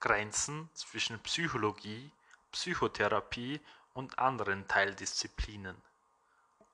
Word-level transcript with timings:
Grenzen 0.00 0.70
zwischen 0.72 1.20
Psychologie, 1.20 2.10
Psychotherapie 2.52 3.60
und 3.92 4.18
anderen 4.18 4.66
Teildisziplinen. 4.66 5.76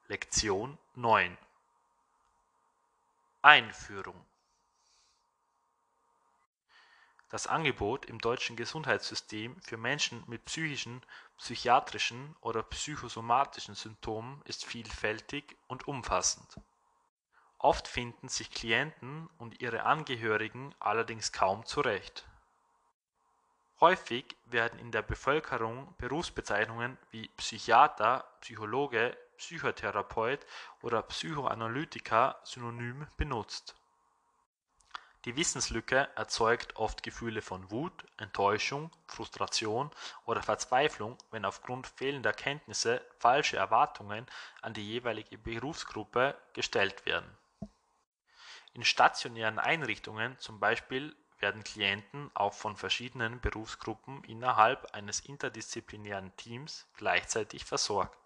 Lektion 0.06 0.78
9 0.94 1.36
Einführung 3.42 4.14
Das 7.28 7.48
Angebot 7.48 8.06
im 8.06 8.20
deutschen 8.20 8.54
Gesundheitssystem 8.54 9.60
für 9.60 9.76
Menschen 9.76 10.22
mit 10.28 10.44
psychischen, 10.44 11.02
psychiatrischen 11.36 12.36
oder 12.42 12.62
psychosomatischen 12.62 13.74
Symptomen 13.74 14.40
ist 14.44 14.64
vielfältig 14.64 15.56
und 15.66 15.88
umfassend. 15.88 16.60
Oft 17.58 17.88
finden 17.88 18.28
sich 18.28 18.52
Klienten 18.52 19.28
und 19.38 19.60
ihre 19.60 19.82
Angehörigen 19.82 20.72
allerdings 20.78 21.32
kaum 21.32 21.66
zurecht. 21.66 22.24
Häufig 23.80 24.36
werden 24.46 24.78
in 24.78 24.90
der 24.90 25.02
Bevölkerung 25.02 25.94
Berufsbezeichnungen 25.98 26.96
wie 27.10 27.28
Psychiater, 27.36 28.24
Psychologe, 28.40 29.16
Psychotherapeut 29.36 30.46
oder 30.82 31.02
Psychoanalytiker 31.02 32.40
synonym 32.42 33.06
benutzt 33.16 33.74
die 35.26 35.34
Wissenslücke 35.34 36.08
erzeugt 36.14 36.76
oft 36.76 37.02
Gefühle 37.02 37.42
von 37.42 37.68
Wut, 37.72 38.04
Enttäuschung, 38.16 38.92
Frustration 39.08 39.90
oder 40.24 40.40
Verzweiflung, 40.40 41.18
wenn 41.32 41.44
aufgrund 41.44 41.88
fehlender 41.88 42.32
Kenntnisse 42.32 43.04
falsche 43.18 43.56
Erwartungen 43.56 44.24
an 44.62 44.72
die 44.72 44.86
jeweilige 44.86 45.36
Berufsgruppe 45.36 46.36
gestellt 46.52 47.04
werden. 47.06 47.28
In 48.72 48.84
stationären 48.84 49.58
Einrichtungen 49.58 50.38
zum 50.38 50.60
Beispiel 50.60 51.16
werden 51.38 51.64
Klienten 51.64 52.30
auch 52.34 52.54
von 52.54 52.76
verschiedenen 52.76 53.40
Berufsgruppen 53.40 54.24
innerhalb 54.24 54.94
eines 54.94 55.20
interdisziplinären 55.20 56.34
Teams 56.36 56.86
gleichzeitig 56.96 57.64
versorgt 57.64 58.16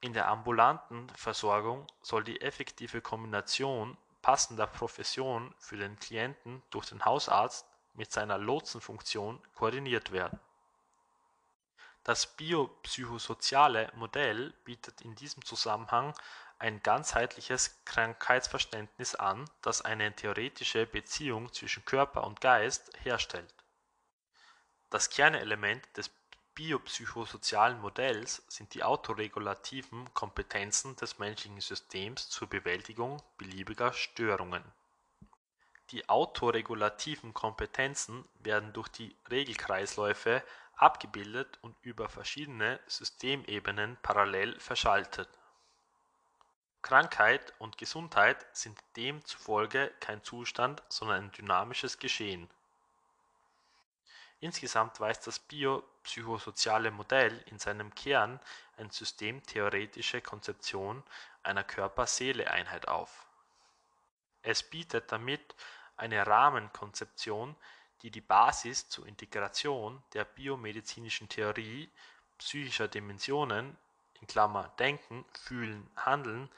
in 0.00 0.12
der 0.12 0.28
ambulanten 0.28 1.08
Versorgung 1.10 1.86
soll 2.02 2.22
die 2.22 2.40
effektive 2.40 3.00
Kombination 3.00 3.96
passender 4.22 4.66
Professionen 4.66 5.52
für 5.58 5.76
den 5.76 5.98
Klienten 5.98 6.62
durch 6.70 6.88
den 6.88 7.04
Hausarzt 7.04 7.66
mit 7.94 8.12
seiner 8.12 8.38
Lotsenfunktion 8.38 9.42
koordiniert 9.54 10.12
werden. 10.12 10.38
Das 12.04 12.36
biopsychosoziale 12.36 13.90
Modell 13.96 14.54
bietet 14.64 15.00
in 15.00 15.16
diesem 15.16 15.44
Zusammenhang 15.44 16.14
ein 16.58 16.82
ganzheitliches 16.82 17.78
Krankheitsverständnis 17.84 19.14
an, 19.14 19.48
das 19.62 19.82
eine 19.82 20.14
theoretische 20.14 20.86
Beziehung 20.86 21.52
zwischen 21.52 21.84
Körper 21.84 22.24
und 22.24 22.40
Geist 22.40 22.90
herstellt. 23.02 23.54
Das 24.90 25.10
Kernelement 25.10 25.84
des 25.96 26.10
biopsychosozialen 26.54 27.80
Modells 27.80 28.42
sind 28.48 28.74
die 28.74 28.82
autoregulativen 28.82 30.12
Kompetenzen 30.12 30.96
des 30.96 31.18
menschlichen 31.18 31.60
Systems 31.60 32.28
zur 32.30 32.48
Bewältigung 32.48 33.22
beliebiger 33.36 33.92
Störungen. 33.92 34.64
Die 35.90 36.08
autoregulativen 36.08 37.32
Kompetenzen 37.32 38.28
werden 38.40 38.72
durch 38.72 38.88
die 38.88 39.16
Regelkreisläufe 39.30 40.42
abgebildet 40.74 41.58
und 41.62 41.76
über 41.82 42.08
verschiedene 42.08 42.80
Systemebenen 42.86 43.96
parallel 44.02 44.58
verschaltet. 44.58 45.28
Krankheit 46.82 47.52
und 47.58 47.78
Gesundheit 47.78 48.46
sind 48.52 48.78
demzufolge 48.96 49.92
kein 50.00 50.22
Zustand, 50.22 50.82
sondern 50.88 51.24
ein 51.24 51.32
dynamisches 51.32 51.98
Geschehen 51.98 52.48
Insgesamt 54.40 55.00
weist 55.00 55.26
das 55.26 55.40
biopsychosoziale 55.40 56.92
Modell 56.92 57.42
in 57.46 57.58
seinem 57.58 57.92
Kern 57.94 58.38
eine 58.76 58.92
systemtheoretische 58.92 60.20
Konzeption 60.20 61.02
einer 61.42 61.64
Körper-Seele-Einheit 61.64 62.86
auf. 62.86 63.26
Es 64.42 64.62
bietet 64.62 65.10
damit 65.10 65.56
eine 65.96 66.24
Rahmenkonzeption, 66.24 67.56
die 68.02 68.12
die 68.12 68.20
Basis 68.20 68.88
zur 68.88 69.08
Integration 69.08 70.00
der 70.12 70.24
biomedizinischen 70.24 71.28
Theorie 71.28 71.90
psychischer 72.38 72.86
Dimensionen 72.86 73.76
(Denken, 74.78 75.24
Fühlen, 75.32 75.88
Handeln) 75.96 76.50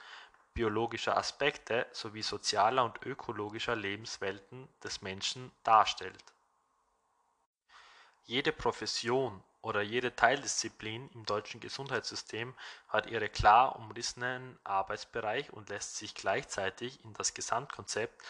biologischer 0.54 1.16
Aspekte 1.16 1.86
sowie 1.92 2.22
sozialer 2.22 2.84
und 2.84 3.04
ökologischer 3.06 3.76
Lebenswelten 3.76 4.68
des 4.82 5.02
Menschen 5.02 5.50
darstellt. 5.62 6.24
Jede 8.24 8.52
Profession 8.52 9.42
oder 9.62 9.82
jede 9.82 10.14
Teildisziplin 10.14 11.10
im 11.14 11.26
deutschen 11.26 11.60
Gesundheitssystem 11.60 12.54
hat 12.88 13.06
ihren 13.06 13.30
klar 13.32 13.76
umrissenen 13.76 14.58
Arbeitsbereich 14.64 15.52
und 15.52 15.68
lässt 15.68 15.96
sich 15.96 16.14
gleichzeitig 16.14 17.04
in 17.04 17.12
das 17.14 17.34
Gesamtkonzept 17.34 18.22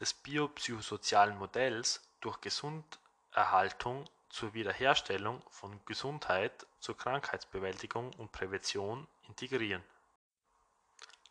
des 0.00 0.14
biopsychosozialen 0.14 1.38
Modells 1.38 2.02
durch 2.20 2.40
Gesunderhaltung 2.40 4.04
zur 4.36 4.52
Wiederherstellung 4.52 5.42
von 5.48 5.80
Gesundheit 5.86 6.66
zur 6.80 6.94
Krankheitsbewältigung 6.94 8.12
und 8.18 8.32
Prävention 8.32 9.08
integrieren. 9.28 9.82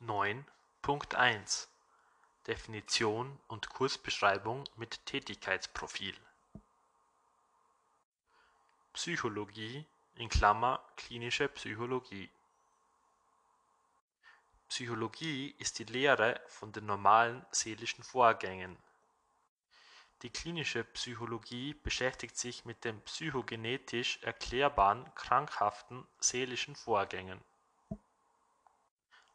9.1 0.01 1.67
Definition 2.47 3.39
und 3.47 3.69
Kurzbeschreibung 3.69 4.63
mit 4.75 5.05
Tätigkeitsprofil 5.05 6.15
Psychologie 8.93 9.85
(klinische 10.95 11.47
Psychologie) 11.49 12.31
Psychologie 14.67 15.53
ist 15.59 15.77
die 15.77 15.83
Lehre 15.83 16.41
von 16.47 16.71
den 16.71 16.87
normalen 16.87 17.45
seelischen 17.51 18.03
Vorgängen. 18.03 18.75
Die 20.21 20.29
klinische 20.29 20.83
Psychologie 20.83 21.73
beschäftigt 21.73 22.37
sich 22.37 22.65
mit 22.65 22.83
den 22.83 23.01
psychogenetisch 23.01 24.19
erklärbaren 24.23 25.05
krankhaften 25.15 26.07
seelischen 26.19 26.75
Vorgängen. 26.75 27.39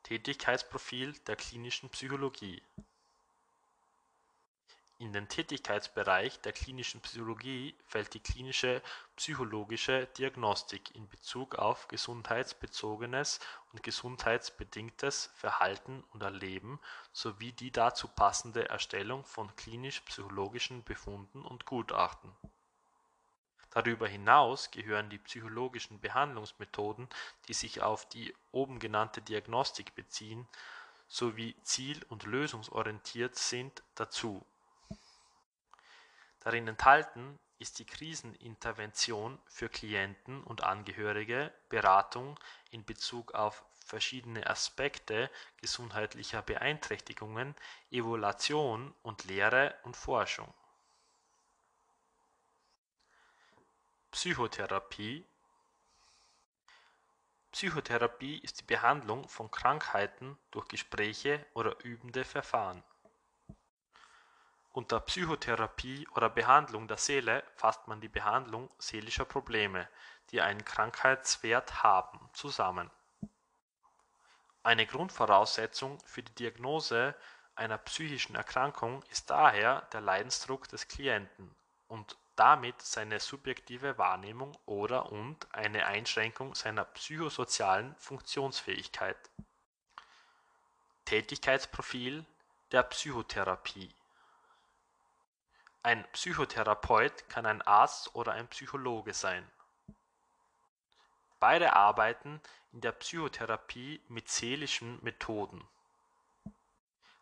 Tätigkeitsprofil 0.02 1.12
der 1.26 1.36
klinischen 1.36 1.90
Psychologie 1.90 2.62
in 5.00 5.14
den 5.14 5.28
Tätigkeitsbereich 5.28 6.40
der 6.42 6.52
klinischen 6.52 7.00
Psychologie 7.00 7.74
fällt 7.86 8.12
die 8.12 8.20
klinische 8.20 8.82
psychologische 9.16 10.06
Diagnostik 10.18 10.94
in 10.94 11.08
Bezug 11.08 11.54
auf 11.54 11.88
gesundheitsbezogenes 11.88 13.40
und 13.72 13.82
gesundheitsbedingtes 13.82 15.30
Verhalten 15.34 16.04
und 16.10 16.22
Erleben 16.22 16.78
sowie 17.14 17.52
die 17.52 17.70
dazu 17.70 18.08
passende 18.08 18.68
Erstellung 18.68 19.24
von 19.24 19.56
klinisch-psychologischen 19.56 20.84
Befunden 20.84 21.46
und 21.46 21.64
Gutachten. 21.64 22.30
Darüber 23.70 24.06
hinaus 24.06 24.70
gehören 24.70 25.08
die 25.08 25.18
psychologischen 25.18 25.98
Behandlungsmethoden, 26.00 27.08
die 27.48 27.54
sich 27.54 27.80
auf 27.80 28.06
die 28.06 28.34
oben 28.52 28.78
genannte 28.78 29.22
Diagnostik 29.22 29.94
beziehen 29.94 30.46
sowie 31.08 31.56
ziel 31.62 32.04
und 32.08 32.24
lösungsorientiert 32.24 33.34
sind, 33.34 33.82
dazu 33.96 34.46
Darin 36.40 36.68
enthalten 36.68 37.38
ist 37.58 37.78
die 37.78 37.84
Krisenintervention 37.84 39.38
für 39.46 39.68
Klienten 39.68 40.42
und 40.44 40.62
Angehörige, 40.64 41.52
Beratung 41.68 42.38
in 42.70 42.84
Bezug 42.84 43.34
auf 43.34 43.62
verschiedene 43.84 44.46
Aspekte 44.46 45.30
gesundheitlicher 45.58 46.40
Beeinträchtigungen, 46.40 47.54
Evaluation 47.90 48.94
und 49.02 49.24
Lehre 49.24 49.74
und 49.82 49.96
Forschung. 49.96 50.52
Psychotherapie 54.10 55.26
Psychotherapie 57.52 58.38
ist 58.38 58.60
die 58.60 58.64
Behandlung 58.64 59.28
von 59.28 59.50
Krankheiten 59.50 60.38
durch 60.52 60.68
Gespräche 60.68 61.44
oder 61.52 61.84
übende 61.84 62.24
Verfahren 62.24 62.82
unter 64.80 65.00
Psychotherapie 65.00 66.08
oder 66.14 66.30
Behandlung 66.30 66.88
der 66.88 66.96
Seele 66.96 67.44
fasst 67.54 67.86
man 67.86 68.00
die 68.00 68.08
Behandlung 68.08 68.70
seelischer 68.78 69.26
Probleme, 69.26 69.86
die 70.30 70.40
einen 70.40 70.64
Krankheitswert 70.64 71.82
haben, 71.82 72.18
zusammen. 72.32 72.90
Eine 74.62 74.86
Grundvoraussetzung 74.86 76.00
für 76.06 76.22
die 76.22 76.34
Diagnose 76.34 77.14
einer 77.54 77.76
psychischen 77.76 78.34
Erkrankung 78.36 79.02
ist 79.10 79.28
daher 79.28 79.82
der 79.92 80.00
Leidensdruck 80.00 80.66
des 80.68 80.88
Klienten 80.88 81.54
und 81.86 82.16
damit 82.36 82.80
seine 82.80 83.20
subjektive 83.20 83.98
Wahrnehmung 83.98 84.56
oder 84.64 85.12
und 85.12 85.54
eine 85.54 85.84
Einschränkung 85.84 86.54
seiner 86.54 86.84
psychosozialen 86.84 87.94
Funktionsfähigkeit. 87.96 89.18
Tätigkeitsprofil 91.04 92.24
der 92.72 92.82
Psychotherapie 92.84 93.94
Ein 95.82 96.04
Psychotherapeut 96.12 97.28
kann 97.30 97.46
ein 97.46 97.62
Arzt 97.62 98.14
oder 98.14 98.32
ein 98.32 98.48
Psychologe 98.48 99.14
sein. 99.14 99.50
Beide 101.38 101.72
arbeiten 101.72 102.42
in 102.72 102.82
der 102.82 102.92
Psychotherapie 102.92 104.02
mit 104.08 104.28
seelischen 104.28 105.02
Methoden. 105.02 105.66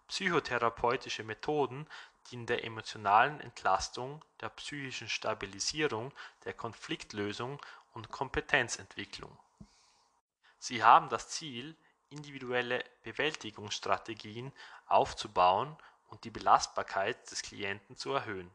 Psychotherapeutische 0.08 1.22
Methoden 1.22 1.86
dienen 2.30 2.46
der 2.46 2.64
emotionalen 2.64 3.40
Entlastung, 3.40 4.24
der 4.40 4.48
psychischen 4.48 5.08
Stabilisierung, 5.08 6.12
der 6.44 6.52
Konfliktlösung 6.52 7.60
und 7.92 8.10
Kompetenzentwicklung. 8.10 9.38
Sie 10.58 10.82
haben 10.82 11.08
das 11.10 11.28
Ziel, 11.28 11.76
individuelle 12.10 12.84
Bewältigungsstrategien 13.04 14.52
aufzubauen 14.86 15.76
und 16.08 16.24
die 16.24 16.30
Belastbarkeit 16.30 17.30
des 17.30 17.42
Klienten 17.42 17.96
zu 17.96 18.12
erhöhen. 18.12 18.50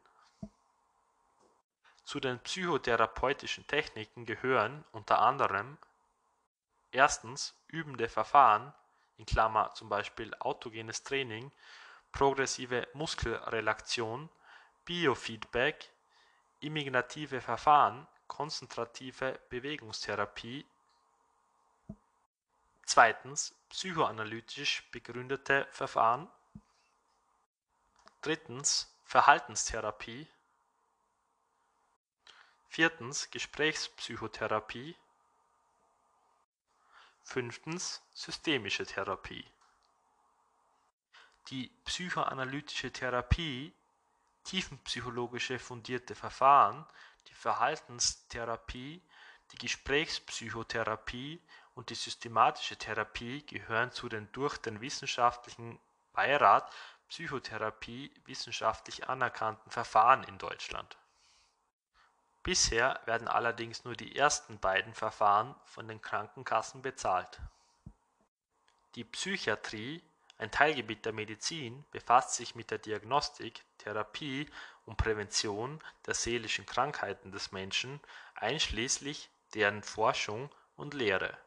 Zu 2.04 2.20
den 2.20 2.40
psychotherapeutischen 2.40 3.66
Techniken 3.68 4.26
gehören 4.26 4.84
unter 4.92 5.20
anderem 5.20 5.78
erstens 6.92 7.56
übende 7.68 8.10
Verfahren 8.10 8.74
in 9.18 9.26
Klammer 9.26 9.74
zum 9.74 9.90
Beispiel 9.90 10.34
autogenes 10.40 11.04
Training, 11.04 11.52
progressive 12.12 12.88
Muskelrelaktion, 12.94 14.30
Biofeedback, 14.86 15.90
imaginative 16.60 17.40
Verfahren, 17.40 18.06
konzentrative 18.28 19.40
Bewegungstherapie 19.50 20.66
Zweitens 22.86 23.56
psychoanalytisch 23.70 24.84
begründete 24.92 25.68
Verfahren. 25.72 26.28
Drittens 28.24 28.90
Verhaltenstherapie. 29.04 30.30
Viertens 32.70 33.30
Gesprächspsychotherapie. 33.32 34.96
Fünftens 37.22 38.02
systemische 38.14 38.86
Therapie. 38.86 39.46
Die 41.50 41.70
psychoanalytische 41.84 42.94
Therapie, 42.94 43.74
tiefenpsychologische 44.46 45.60
fundierte 45.60 46.16
Verfahren, 46.16 46.86
die 47.28 47.34
Verhaltenstherapie, 47.34 49.02
die 49.52 49.58
Gesprächspsychotherapie 49.58 51.42
und 51.76 51.90
die 51.90 51.96
systematische 51.96 52.78
Therapie 52.78 53.46
gehören 53.46 53.92
zu 53.92 54.08
den 54.08 54.32
durch 54.32 54.58
den 54.60 54.80
Wissenschaftlichen 54.80 55.78
Beirat 56.14 56.72
Psychotherapie 57.14 58.12
wissenschaftlich 58.26 59.08
anerkannten 59.08 59.70
Verfahren 59.70 60.24
in 60.24 60.40
Deutschland. 60.40 60.98
Bisher 62.42 63.00
werden 63.06 63.28
allerdings 63.28 63.86
nur 63.86 63.96
die 63.96 64.16
ersten 64.16 64.58
beiden 64.58 64.96
Verfahren 64.96 65.54
von 65.64 65.88
den 65.88 66.02
Krankenkassen 66.02 66.82
bezahlt. 66.82 67.40
Die 68.96 69.04
Psychiatrie, 69.04 70.02
ein 70.40 70.50
Teilgebiet 70.50 71.06
der 71.06 71.14
Medizin, 71.14 71.86
befasst 71.92 72.34
sich 72.34 72.56
mit 72.56 72.72
der 72.72 72.80
Diagnostik, 72.80 73.64
Therapie 73.78 74.50
und 74.88 74.98
Prävention 74.98 75.84
der 76.08 76.16
seelischen 76.16 76.66
Krankheiten 76.66 77.32
des 77.32 77.52
Menschen, 77.52 78.00
einschließlich 78.34 79.30
deren 79.54 79.84
Forschung 79.84 80.50
und 80.78 80.96
Lehre 80.96 81.38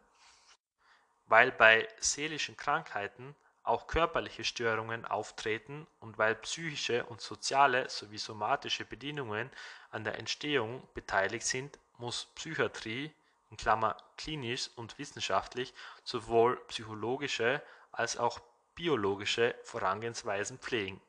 weil 1.29 1.51
bei 1.51 1.89
seelischen 1.99 2.57
Krankheiten 2.57 3.35
auch 3.67 3.87
körperliche 3.87 4.45
Störungen 4.45 5.05
auftreten 5.05 5.87
und 6.01 6.19
weil 6.19 6.37
psychische 6.37 7.05
und 7.07 7.21
soziale 7.21 7.89
sowie 7.91 8.19
somatische 8.19 8.85
Bedingungen 8.85 9.51
an 9.91 10.05
der 10.05 10.19
Entstehung 10.19 10.87
beteiligt 10.95 11.47
sind, 11.47 11.79
muss 11.99 12.27
Psychiatrie 12.37 13.13
in 13.51 13.57
Klammer 13.57 13.97
(klinisch 14.17 14.71
und 14.77 14.99
wissenschaftlich) 14.99 15.75
sowohl 16.05 16.57
psychologische 16.69 17.63
als 17.93 18.17
auch 18.17 18.41
biologische 18.75 19.55
Vorgehensweisen 19.65 20.59
pflegen. 20.59 21.01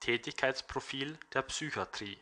Tätigkeitsprofil 0.00 1.18
der 1.32 1.42
Psychiatrie 1.42 2.18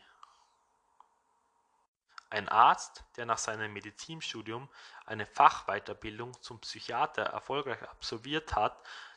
ein 2.33 2.49
Arzt, 2.49 3.03
der 3.15 3.25
nach 3.25 3.37
seinem 3.37 3.71
Medizinstudium 3.73 4.67
eine 5.05 5.25
Fachweiterbildung 5.25 6.33
zum 6.41 6.59
Psychiater 6.59 7.23
erfolgreich 7.23 7.81
absolviert 7.83 8.55
hat, 8.55 8.75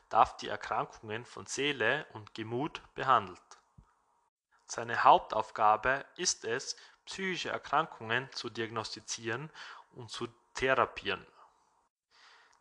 darf 0.09 0.37
die 0.37 0.47
Erkrankungen 0.47 1.25
von 1.25 1.45
Seele 1.47 2.05
und 2.13 2.33
Gemut 2.33 2.81
behandeln. 2.93 3.37
Seine 4.67 5.03
Hauptaufgabe 5.03 6.05
ist 6.15 6.45
es, 6.45 6.75
psychische 7.05 7.49
Erkrankungen 7.49 8.31
zu 8.33 8.49
diagnostizieren 8.49 9.49
und 9.93 10.11
zu 10.11 10.27
therapieren. 10.53 11.25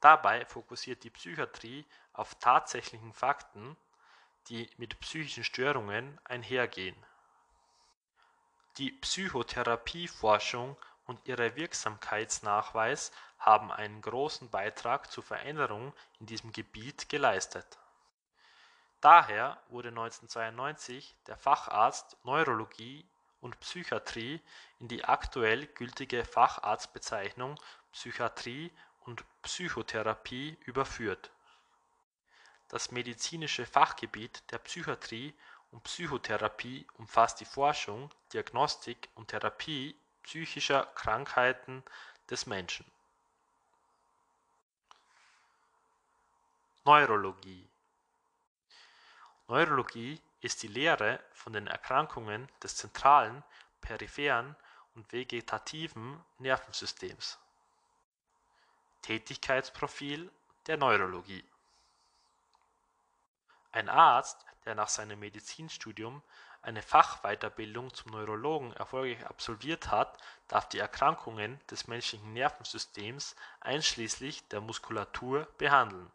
Dabei 0.00 0.46
fokussiert 0.46 1.04
die 1.04 1.10
Psychiatrie 1.10 1.84
auf 2.12 2.34
tatsächlichen 2.36 3.12
Fakten, 3.12 3.76
die 4.48 4.70
mit 4.76 5.00
psychischen 5.00 5.44
Störungen 5.44 6.20
einhergehen 6.24 6.96
die 8.78 8.92
Psychotherapieforschung 8.92 10.76
und 11.06 11.20
ihr 11.24 11.38
Wirksamkeitsnachweis 11.38 13.12
haben 13.38 13.70
einen 13.70 14.02
großen 14.02 14.50
Beitrag 14.50 15.10
zur 15.10 15.22
Veränderung 15.22 15.92
in 16.20 16.26
diesem 16.26 16.52
Gebiet 16.52 17.08
geleistet. 17.08 17.78
Daher 19.00 19.62
wurde 19.68 19.88
1992 19.88 21.14
der 21.26 21.36
Facharzt 21.36 22.16
Neurologie 22.24 23.06
und 23.40 23.60
Psychiatrie 23.60 24.40
in 24.80 24.88
die 24.88 25.04
aktuell 25.04 25.66
gültige 25.66 26.24
Facharztbezeichnung 26.24 27.58
Psychiatrie 27.92 28.72
und 29.04 29.24
Psychotherapie 29.42 30.58
überführt. 30.64 31.30
Das 32.68 32.90
medizinische 32.90 33.64
Fachgebiet 33.64 34.42
der 34.50 34.58
Psychiatrie 34.58 35.34
und 35.70 35.82
Psychotherapie 35.82 36.86
umfasst 36.98 37.40
die 37.40 37.44
Forschung, 37.44 38.10
Diagnostik 38.32 39.08
und 39.14 39.28
Therapie 39.28 39.96
psychischer 40.22 40.86
Krankheiten 40.94 41.82
des 42.30 42.46
Menschen. 42.46 42.84
Neurologie 46.84 47.68
Neurologie 49.48 50.20
ist 50.40 50.62
die 50.62 50.68
Lehre 50.68 51.20
von 51.32 51.52
den 51.52 51.68
Erkrankungen 51.68 52.48
des 52.62 52.76
zentralen, 52.76 53.44
peripheren 53.80 54.56
und 54.94 55.12
vegetativen 55.12 56.20
Nervensystems. 56.38 57.38
Tätigkeitsprofil 59.02 60.32
der 60.66 60.76
Neurologie 60.76 61.44
Ein 63.70 63.88
Arzt 63.88 64.44
der 64.66 64.74
nach 64.74 64.88
seinem 64.88 65.20
Medizinstudium 65.20 66.22
eine 66.60 66.82
Fachweiterbildung 66.82 67.94
zum 67.94 68.10
Neurologen 68.10 68.72
erfolgreich 68.72 69.24
absolviert 69.24 69.92
hat, 69.92 70.18
darf 70.48 70.68
die 70.68 70.80
Erkrankungen 70.80 71.60
des 71.70 71.86
menschlichen 71.86 72.32
Nervensystems 72.32 73.36
einschließlich 73.60 74.48
der 74.48 74.60
Muskulatur 74.60 75.46
behandeln. 75.58 76.10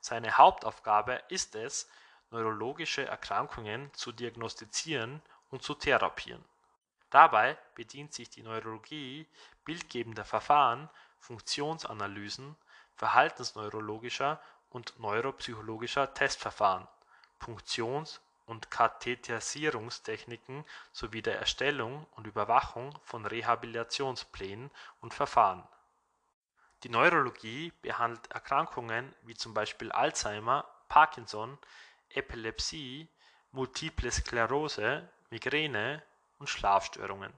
Seine 0.00 0.38
Hauptaufgabe 0.38 1.22
ist 1.28 1.54
es, 1.54 1.88
neurologische 2.30 3.04
Erkrankungen 3.04 3.92
zu 3.92 4.10
diagnostizieren 4.10 5.20
und 5.50 5.62
zu 5.62 5.74
therapieren. 5.74 6.42
Dabei 7.10 7.58
bedient 7.74 8.14
sich 8.14 8.30
die 8.30 8.42
Neurologie 8.42 9.28
bildgebender 9.66 10.24
Verfahren, 10.24 10.88
Funktionsanalysen, 11.18 12.56
verhaltensneurologischer 12.96 14.40
und 14.70 14.98
neuropsychologischer 14.98 16.14
Testverfahren 16.14 16.88
Punktions 17.42 18.20
und 18.46 18.70
Katheterisierungstechniken 18.70 20.64
sowie 20.92 21.22
der 21.22 21.38
Erstellung 21.38 22.06
und 22.12 22.26
Überwachung 22.26 22.96
von 23.02 23.26
Rehabilitationsplänen 23.26 24.70
und 25.00 25.12
Verfahren. 25.12 25.66
Die 26.84 26.88
Neurologie 26.88 27.72
behandelt 27.82 28.30
Erkrankungen 28.30 29.12
wie 29.22 29.34
zum 29.34 29.54
Beispiel 29.54 29.90
Alzheimer, 29.90 30.64
Parkinson, 30.88 31.58
Epilepsie, 32.10 33.08
Multiple 33.50 34.10
Sklerose, 34.10 35.08
Migräne 35.30 36.02
und 36.38 36.48
Schlafstörungen. 36.48 37.32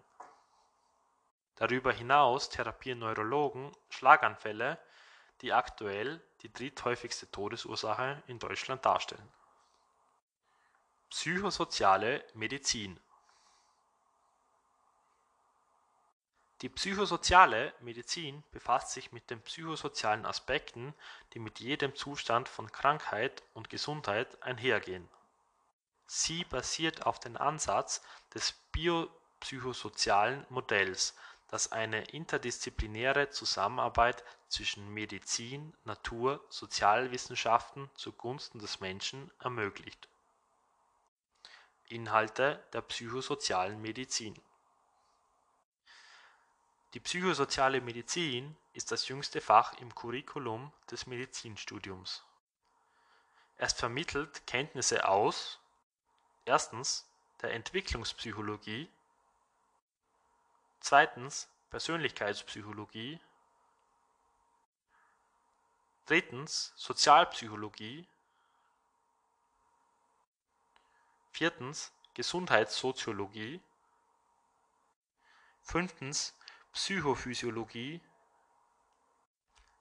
Darüber 1.57 1.93
hinaus 1.93 2.51
therapieren 2.51 2.99
Neurologen 2.99 3.73
Schlaganfälle, 3.89 4.79
die 5.41 5.53
aktuell 5.53 6.21
die 6.43 6.53
dritthäufigste 6.53 7.31
Todesursache 7.31 8.23
in 8.27 8.39
Deutschland 8.39 8.85
darstellen 8.85 9.33
Psychosoziale 11.17 12.25
Medizin 12.35 12.99
Die 16.61 16.69
psychosoziale 16.69 17.73
Medizin 17.79 18.43
befasst 18.51 18.91
sich 18.91 19.13
mit 19.13 19.31
den 19.31 19.41
psychosozialen 19.43 20.27
Aspekten, 20.27 20.93
die 21.33 21.39
mit 21.39 21.61
jedem 21.61 21.95
Zustand 21.95 22.49
von 22.49 22.71
Krankheit 22.73 23.45
und 23.53 23.71
Gesundheit 23.71 24.43
einhergehen. 24.43 25.09
Sie 26.09 26.45
basiert 26.45 27.07
auf 27.07 27.21
dem 27.21 27.37
Ansatz 27.37 28.03
des 28.35 28.53
biopsychosozialen 28.73 30.45
Modells, 30.49 31.15
das 31.47 31.71
eine 31.71 32.03
interdisziplinäre 32.07 33.31
Zusammenarbeit 33.31 34.25
zwischen 34.49 34.93
Medizin, 34.93 35.77
Natur, 35.85 36.45
Sozialwissenschaften 36.49 37.89
zugunsten 37.95 38.59
des 38.59 38.81
Menschen 38.81 39.31
ermöglicht. 39.39 40.09
Inhalte 41.95 42.61
der 42.73 42.83
psychosozialen 42.83 43.81
Medizin 43.81 44.35
Die 46.93 46.99
psychosoziale 46.99 47.81
Medizin 47.81 48.57
ist 48.73 48.91
das 48.91 49.07
jüngste 49.07 49.41
Fach 49.41 49.75
im 49.75 49.95
Curriculum 49.95 50.73
des 50.91 51.07
Medizinstudiums. 51.07 52.25
Es 53.59 53.73
vermittelt 53.73 54.45
Kenntnisse 54.49 55.09
aus 55.09 55.61
erstens 56.45 57.07
der 57.43 57.53
Entwicklungspsychologie, 57.55 58.91
zweitens 60.81 61.49
Persönlichkeitspsychologie, 61.71 63.21
drittens 66.07 66.73
Sozialpsychologie, 66.75 68.09
viertens 71.35 71.93
Gesundheitssoziologie, 72.15 73.61
fünftens 75.63 76.35
Psychophysiologie, 76.73 78.01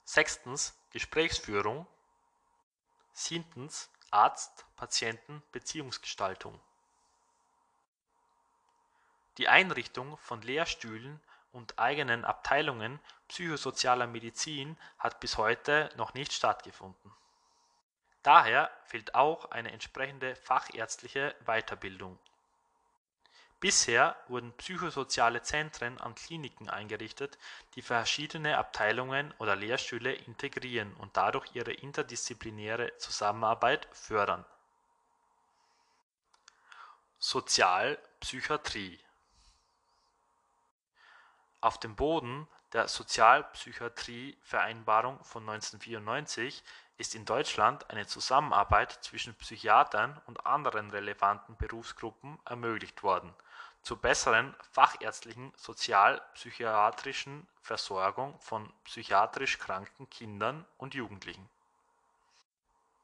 sechstens 0.03 0.75
Gesprächsführung, 0.89 1.85
siebtens 3.13 3.91
Arzt-Patienten-Beziehungsgestaltung. 4.09 6.59
Die 9.37 9.47
Einrichtung 9.47 10.17
von 10.17 10.41
Lehrstühlen 10.41 11.21
und 11.51 11.77
eigenen 11.77 12.25
Abteilungen 12.25 12.99
psychosozialer 13.27 14.07
Medizin 14.07 14.75
hat 14.97 15.19
bis 15.19 15.37
heute 15.37 15.91
noch 15.97 16.15
nicht 16.15 16.33
stattgefunden. 16.33 17.13
Daher 18.23 18.71
fehlt 18.85 19.15
auch 19.15 19.51
eine 19.51 19.71
entsprechende 19.71 20.35
fachärztliche 20.35 21.33
Weiterbildung. 21.45 22.19
Bisher 23.59 24.15
wurden 24.27 24.51
psychosoziale 24.57 25.41
Zentren 25.41 25.99
an 26.01 26.13
Kliniken 26.15 26.69
eingerichtet, 26.69 27.37
die 27.75 27.81
verschiedene 27.81 28.57
Abteilungen 28.57 29.33
oder 29.37 29.55
Lehrstühle 29.55 30.13
integrieren 30.13 30.93
und 30.95 31.15
dadurch 31.15 31.45
ihre 31.53 31.71
interdisziplinäre 31.71 32.97
Zusammenarbeit 32.97 33.87
fördern. 33.93 34.43
Sozialpsychiatrie 37.19 38.99
Auf 41.61 41.79
dem 41.79 41.95
Boden 41.95 42.49
der 42.73 42.89
Sozialpsychiatrie-Vereinbarung 42.89 45.23
von 45.23 45.47
1994 45.47 46.61
ist 46.97 47.15
in 47.15 47.25
Deutschland 47.25 47.89
eine 47.89 48.05
Zusammenarbeit 48.05 48.91
zwischen 49.03 49.35
Psychiatern 49.35 50.21
und 50.27 50.45
anderen 50.45 50.91
relevanten 50.91 51.57
Berufsgruppen 51.57 52.39
ermöglicht 52.45 53.03
worden 53.03 53.33
zur 53.83 53.97
besseren 53.97 54.55
fachärztlichen 54.71 55.51
sozialpsychiatrischen 55.57 57.45
Versorgung 57.61 58.39
von 58.39 58.71
psychiatrisch 58.85 59.59
kranken 59.59 60.09
Kindern 60.09 60.65
und 60.77 60.93
Jugendlichen. 60.93 61.49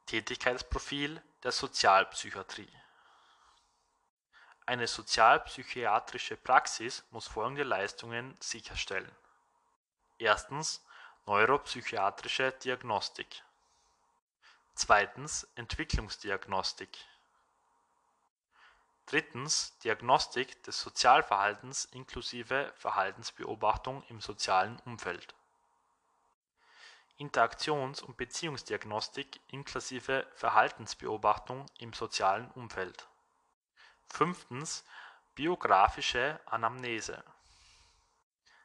Tätigkeitsprofil 0.06 1.22
der 1.44 1.52
Sozialpsychiatrie. 1.52 2.72
Eine 4.66 4.88
sozialpsychiatrische 4.88 6.38
Praxis 6.38 7.04
muss 7.12 7.28
folgende 7.28 7.64
Leistungen 7.64 8.38
sicherstellen: 8.40 9.12
Erstens 10.18 10.84
neuropsychiatrische 11.26 12.54
Diagnostik 12.54 13.44
Zweitens 14.82 15.46
Entwicklungsdiagnostik 15.56 17.06
Drittens 19.08 19.78
Diagnostik 19.80 20.64
des 20.64 20.80
Sozialverhaltens 20.80 21.84
inklusive 21.84 22.72
Verhaltensbeobachtung 22.78 24.04
im 24.08 24.22
sozialen 24.22 24.80
Umfeld. 24.86 25.36
Interaktions 27.18 28.02
und 28.02 28.16
Beziehungsdiagnostik 28.16 29.42
inklusive 29.50 30.26
Verhaltensbeobachtung 30.34 31.66
im 31.80 31.92
sozialen 31.92 32.50
Umfeld. 32.52 33.06
Fünftens 34.08 34.86
Biographische 35.36 36.40
Anamnese. 36.46 37.22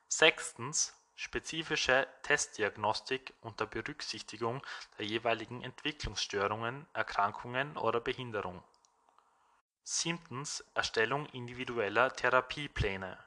Sechstens 0.06 0.94
Spezifische 1.16 2.08
Testdiagnostik 2.22 3.34
unter 3.40 3.66
Berücksichtigung 3.66 4.62
der 4.98 5.06
jeweiligen 5.06 5.62
Entwicklungsstörungen, 5.62 6.86
Erkrankungen 6.92 7.76
oder 7.76 8.00
Behinderung 8.00 8.62
Erstellung 10.72 11.26
individueller 11.26 12.10
Therapiepläne. 12.10 13.18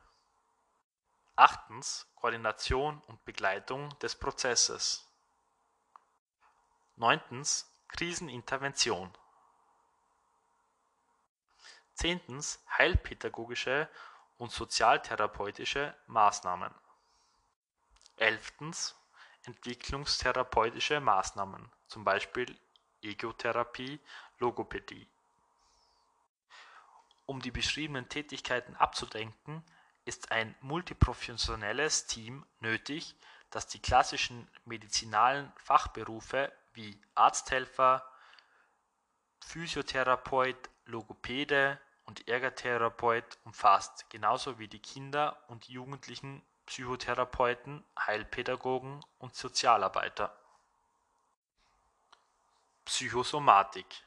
Koordination 2.16 3.00
und 3.06 3.24
Begleitung 3.26 3.98
des 4.00 4.16
Prozesses. 4.16 5.06
Krisenintervention. 7.90 9.16
Heilpädagogische 12.76 13.88
und 14.40 14.52
sozialtherapeutische 14.52 15.96
Maßnahmen. 16.08 16.74
Elftens 18.18 18.96
Entwicklungstherapeutische 19.44 21.00
Maßnahmen, 21.00 21.72
zum 21.88 22.04
Beispiel 22.04 22.54
Egotherapie, 23.02 24.00
Logopädie. 24.40 25.08
Um 27.26 27.42
die 27.42 27.52
beschriebenen 27.52 28.10
Tätigkeiten 28.10 28.76
abzudenken, 28.76 29.64
ist 30.04 30.32
ein 30.32 30.56
multiprofessionelles 30.62 32.08
Team 32.08 32.46
nötig, 32.60 33.16
das 33.50 33.68
die 33.68 33.82
klassischen 33.82 34.50
medizinalen 34.66 35.52
Fachberufe 35.58 36.52
wie 36.74 37.00
Arzthelfer, 37.16 38.06
Physiotherapeut, 39.42 40.70
Logopäde 40.86 41.80
und 42.06 42.28
Ergotherapeut 42.28 43.38
umfasst, 43.44 44.10
genauso 44.10 44.60
wie 44.60 44.68
die 44.68 44.82
Kinder 44.82 45.42
und 45.48 45.68
Jugendlichen 45.68 46.42
Psychotherapeuten, 46.68 47.84
Heilpädagogen 48.00 49.04
und 49.20 49.36
Sozialarbeiter. 49.36 50.34
Psychosomatik 52.86 54.04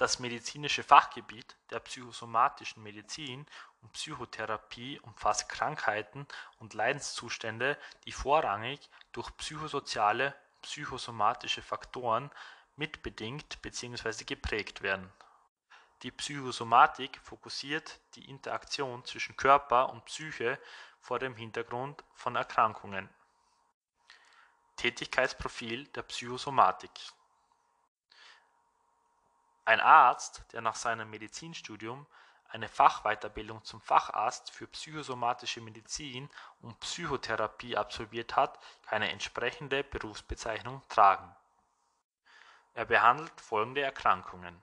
das 0.00 0.18
medizinische 0.18 0.82
Fachgebiet 0.82 1.56
der 1.68 1.78
psychosomatischen 1.80 2.82
Medizin 2.82 3.44
und 3.82 3.92
Psychotherapie 3.92 4.98
umfasst 5.00 5.50
Krankheiten 5.50 6.26
und 6.58 6.72
Leidenszustände, 6.72 7.76
die 8.06 8.12
vorrangig 8.12 8.88
durch 9.12 9.30
psychosoziale 9.36 10.34
psychosomatische 10.62 11.60
Faktoren 11.60 12.30
mitbedingt 12.76 13.60
bzw. 13.60 14.24
geprägt 14.24 14.80
werden. 14.80 15.12
Die 16.02 16.10
Psychosomatik 16.10 17.20
fokussiert 17.22 18.00
die 18.14 18.28
Interaktion 18.28 19.04
zwischen 19.04 19.36
Körper 19.36 19.90
und 19.90 20.04
Psyche 20.06 20.58
vor 21.00 21.18
dem 21.18 21.34
Hintergrund 21.36 22.02
von 22.14 22.36
Erkrankungen. 22.36 23.08
Tätigkeitsprofil 24.76 25.86
der 25.88 26.02
Psychosomatik 26.02 26.90
ein 29.70 29.80
Arzt, 29.80 30.42
der 30.52 30.62
nach 30.62 30.74
seinem 30.74 31.10
Medizinstudium 31.10 32.04
eine 32.48 32.68
Fachweiterbildung 32.68 33.64
zum 33.64 33.80
Facharzt 33.80 34.50
für 34.50 34.66
psychosomatische 34.66 35.60
Medizin 35.60 36.28
und 36.60 36.80
Psychotherapie 36.80 37.76
absolviert 37.76 38.34
hat, 38.34 38.58
kann 38.86 38.96
eine 39.02 39.12
entsprechende 39.12 39.84
Berufsbezeichnung 39.84 40.82
tragen. 40.88 41.32
Er 42.74 42.84
behandelt 42.84 43.40
folgende 43.40 43.82
Erkrankungen: 43.82 44.60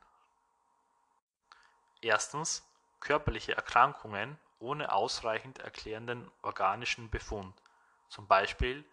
Erstens 2.02 2.66
körperliche 3.00 3.56
Erkrankungen 3.56 4.38
ohne 4.60 4.92
ausreichend 4.92 5.60
erklärenden 5.60 6.30
organischen 6.42 7.10
Befund, 7.10 7.56
zum 8.10 8.28
Beispiel 8.28 8.84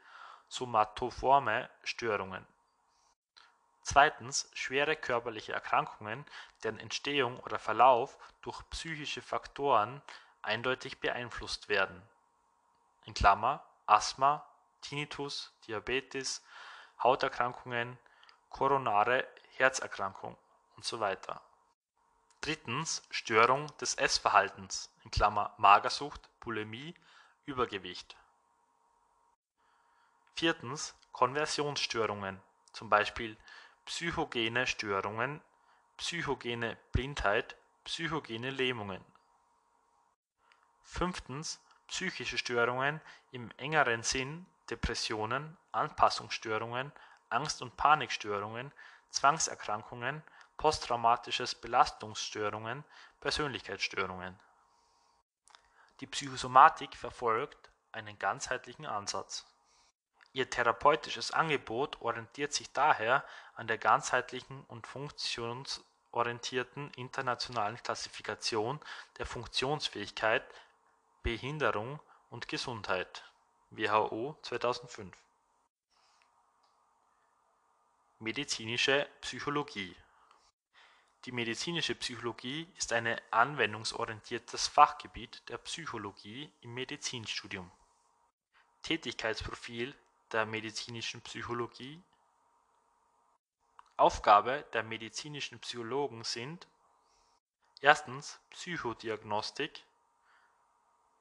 somatoforme 0.48 1.70
Störungen 1.84 2.46
Zweitens 3.86 4.48
schwere 4.54 4.96
körperliche 4.96 5.52
Erkrankungen, 5.52 6.24
deren 6.62 6.80
Entstehung 6.80 7.38
oder 7.40 7.58
Verlauf 7.58 8.16
durch 8.40 8.62
psychische 8.70 9.20
Faktoren 9.20 10.00
eindeutig 10.40 11.00
beeinflusst 11.00 11.68
werden 11.68 12.02
(Asthma, 13.86 14.42
Tinnitus, 14.80 15.52
Diabetes, 15.66 16.42
Hauterkrankungen, 17.02 17.98
koronare 18.48 19.28
Herzerkrankung 19.56 20.38
weiter. 20.98 21.42
Drittens 22.44 23.02
Störung 23.10 23.74
des 23.78 23.94
Essverhaltens 23.94 24.92
in 25.02 25.10
Klammer 25.10 25.54
Magersucht, 25.56 26.28
Bulimie, 26.40 26.94
Übergewicht. 27.46 28.18
Viertens 30.34 30.94
Konversionsstörungen, 31.12 32.38
zum 32.74 32.90
Beispiel 32.90 33.38
psychogene 33.86 34.66
Störungen, 34.66 35.40
psychogene 35.96 36.76
Blindheit, 36.92 37.56
psychogene 37.84 38.50
Lähmungen. 38.50 39.02
Fünftens 40.82 41.62
psychische 41.86 42.36
Störungen 42.36 43.00
im 43.32 43.50
engeren 43.56 44.02
Sinn 44.02 44.44
Depressionen, 44.68 45.56
Anpassungsstörungen, 45.72 46.92
Angst- 47.30 47.62
und 47.62 47.74
Panikstörungen, 47.78 48.70
Zwangserkrankungen, 49.08 50.22
posttraumatisches 50.56 51.54
Belastungsstörungen, 51.54 52.84
Persönlichkeitsstörungen. 53.20 54.38
Die 56.00 56.06
Psychosomatik 56.06 56.96
verfolgt 56.96 57.70
einen 57.92 58.18
ganzheitlichen 58.18 58.86
Ansatz. 58.86 59.46
Ihr 60.32 60.50
therapeutisches 60.50 61.30
Angebot 61.30 62.00
orientiert 62.00 62.52
sich 62.52 62.72
daher 62.72 63.24
an 63.54 63.68
der 63.68 63.78
ganzheitlichen 63.78 64.64
und 64.64 64.86
funktionsorientierten 64.86 66.90
internationalen 66.94 67.80
Klassifikation 67.80 68.80
der 69.18 69.26
Funktionsfähigkeit, 69.26 70.44
Behinderung 71.22 72.00
und 72.30 72.48
Gesundheit 72.48 73.22
(WHO 73.70 74.36
2005). 74.42 75.16
Medizinische 78.18 79.08
Psychologie 79.20 79.94
Die 81.24 81.32
medizinische 81.32 81.94
Psychologie 81.94 82.68
ist 82.76 82.92
ein 82.92 83.18
anwendungsorientiertes 83.30 84.68
Fachgebiet 84.68 85.42
der 85.48 85.56
Psychologie 85.56 86.52
im 86.60 86.74
Medizinstudium. 86.74 87.70
Tätigkeitsprofil 88.82 89.94
der 90.32 90.44
medizinischen 90.44 91.22
Psychologie. 91.22 92.02
Aufgabe 93.96 94.66
der 94.74 94.82
medizinischen 94.82 95.58
Psychologen 95.60 96.24
sind 96.24 96.66
erstens 97.80 98.38
Psychodiagnostik. 98.50 99.82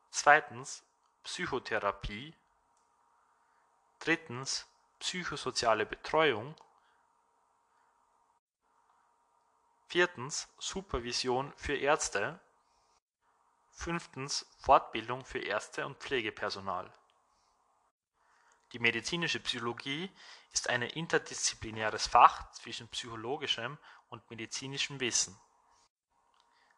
Zweitens 0.09 0.83
Psychotherapie. 1.23 2.33
Drittens 3.99 4.67
psychosoziale 4.99 5.85
Betreuung 5.85 6.55
viertens 9.93 10.47
Supervision 10.57 11.53
für 11.55 11.75
Ärzte 11.75 12.39
fünftens 13.71 14.45
Fortbildung 14.57 15.23
für 15.23 15.39
Ärzte 15.39 15.85
und 15.85 15.97
Pflegepersonal 15.97 16.91
die 18.73 18.79
medizinische 18.79 19.39
Psychologie 19.39 20.09
ist 20.51 20.67
ein 20.67 20.81
interdisziplinäres 20.81 22.07
Fach 22.07 22.51
zwischen 22.53 22.87
psychologischem 22.87 23.77
und 24.09 24.27
medizinischem 24.31 24.99
Wissen. 24.99 25.39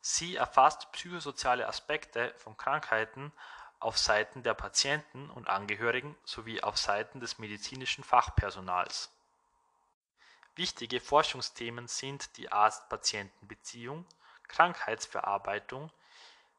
Sie 0.02 0.36
erfasst 0.36 0.92
psychosoziale 0.92 1.68
Aspekte 1.68 2.34
von 2.38 2.58
Krankheiten 2.58 3.32
auf 3.80 3.98
Seiten 3.98 4.44
der 4.44 4.54
Patienten 4.56 5.30
und 5.30 5.48
Angehörigen 5.48 6.18
sowie 6.26 6.62
auf 6.62 6.78
Seiten 6.78 7.22
des 7.22 7.40
medizinischen 7.40 8.04
Fachpersonals. 8.04 9.10
Wichtige 10.56 11.02
Forschungsthemen 11.02 11.88
sind 11.88 12.38
die 12.38 12.52
Arzt-Patienten-Beziehung, 12.52 14.06
Krankheitsverarbeitung, 14.48 15.92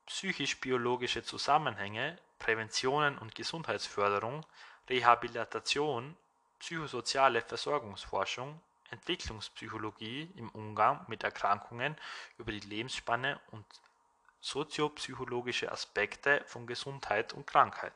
psychisch-biologische 0.06 1.22
Zusammenhänge, 1.22 2.18
Prävention 2.38 3.16
und 3.18 3.34
Gesundheitsförderung 3.34 4.44
Rehabilitation, 4.88 6.16
psychosoziale 6.58 7.42
Versorgungsforschung, 7.42 8.60
Entwicklungspsychologie 8.90 10.30
im 10.36 10.48
Umgang 10.50 11.04
mit 11.08 11.24
Erkrankungen 11.24 11.96
über 12.38 12.52
die 12.52 12.60
Lebensspanne 12.60 13.40
und 13.50 13.64
soziopsychologische 14.40 15.72
Aspekte 15.72 16.44
von 16.46 16.66
Gesundheit 16.66 17.32
und 17.32 17.46
Krankheit. 17.46 17.92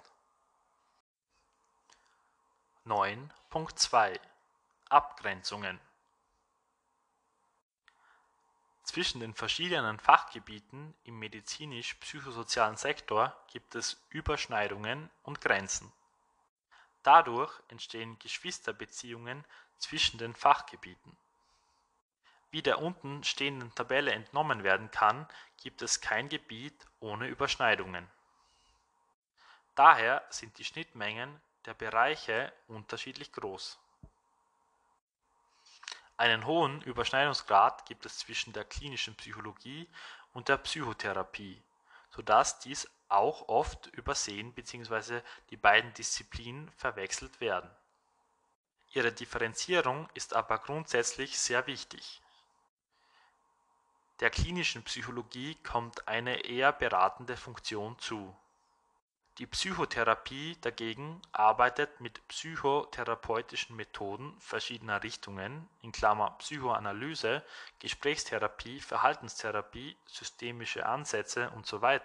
9.2 2.87 4.19
Abgrenzungen 4.89 5.79
Zwischen 8.91 9.21
den 9.21 9.35
verschiedenen 9.35 10.01
Fachgebieten 10.01 10.97
im 11.05 11.21
medizinisch-psychosozialen 11.21 12.77
Sektor 12.77 13.41
gibt 13.53 13.77
es 13.77 14.05
Überschneidungen 14.09 15.09
und 15.23 15.41
Grenzen 15.41 15.93
Dadurch 17.05 17.53
entstehen 17.69 18.19
Geschwisterbeziehungen 18.19 19.45
zwischen 19.79 20.19
den 20.19 20.35
Fachgebieten. 20.35 21.17
Wie 22.51 22.63
der 22.63 22.83
unten 22.83 23.23
stehenden 23.23 23.73
Tabelle 23.77 24.11
entnommen 24.11 24.65
werden 24.65 24.91
kann, 24.91 25.29
gibt 25.63 25.83
es 25.83 26.01
kein 26.01 26.29
Gebiet 26.29 26.75
ohne 26.99 27.29
Überschneidungen. 27.29 28.11
Daher 29.77 30.27
sind 30.31 30.59
die 30.59 30.65
Schnittmengen 30.65 31.41
der 31.65 31.75
Bereiche 31.75 32.53
unterschiedlich 32.67 33.31
groß. 33.31 33.79
Einen 36.21 36.45
hohen 36.45 36.83
Überschneidungsgrad 36.83 37.87
gibt 37.87 38.05
es 38.05 38.19
zwischen 38.19 38.53
der 38.53 38.67
klinischen 38.67 39.15
Psychologie 39.15 39.89
und 40.35 40.51
der 40.51 40.59
Psychotherapie, 40.59 41.63
so 42.11 42.21
dass 42.21 42.59
dies 42.59 42.91
auch 43.09 43.49
oft 43.49 43.87
übersehen 43.87 44.53
bzw. 44.53 45.23
die 45.49 45.57
beiden 45.57 45.95
Disziplinen 45.95 46.71
verwechselt 46.73 47.41
werden. 47.41 47.71
Ihre 48.93 49.13
Differenzierung 49.13 50.11
ist 50.13 50.35
aber 50.35 50.59
grundsätzlich 50.59 51.39
sehr 51.39 51.67
wichtig. 51.67 52.21
Der 54.21 54.29
klinischen 54.29 54.83
Psychologie 54.83 55.55
kommt 55.63 56.07
eine 56.07 56.45
eher 56.45 56.75
beratende 56.75 57.39
Funktion 57.39 57.99
zu. 57.99 58.37
Die 59.41 59.47
Psychotherapie 59.47 60.59
dagegen 60.61 61.23
arbeitet 61.33 61.99
mit 61.99 62.29
psychotherapeutischen 62.29 63.75
Methoden 63.75 64.39
verschiedener 64.39 65.03
Richtungen 65.03 65.67
in 65.81 65.93
Klammer 65.93 66.33
(Psychoanalyse, 66.41 67.43
Gesprächstherapie, 67.79 68.81
Verhaltenstherapie, 68.81 69.97
systemische 70.05 70.85
Ansätze 70.85 71.51
usw. 71.57 72.01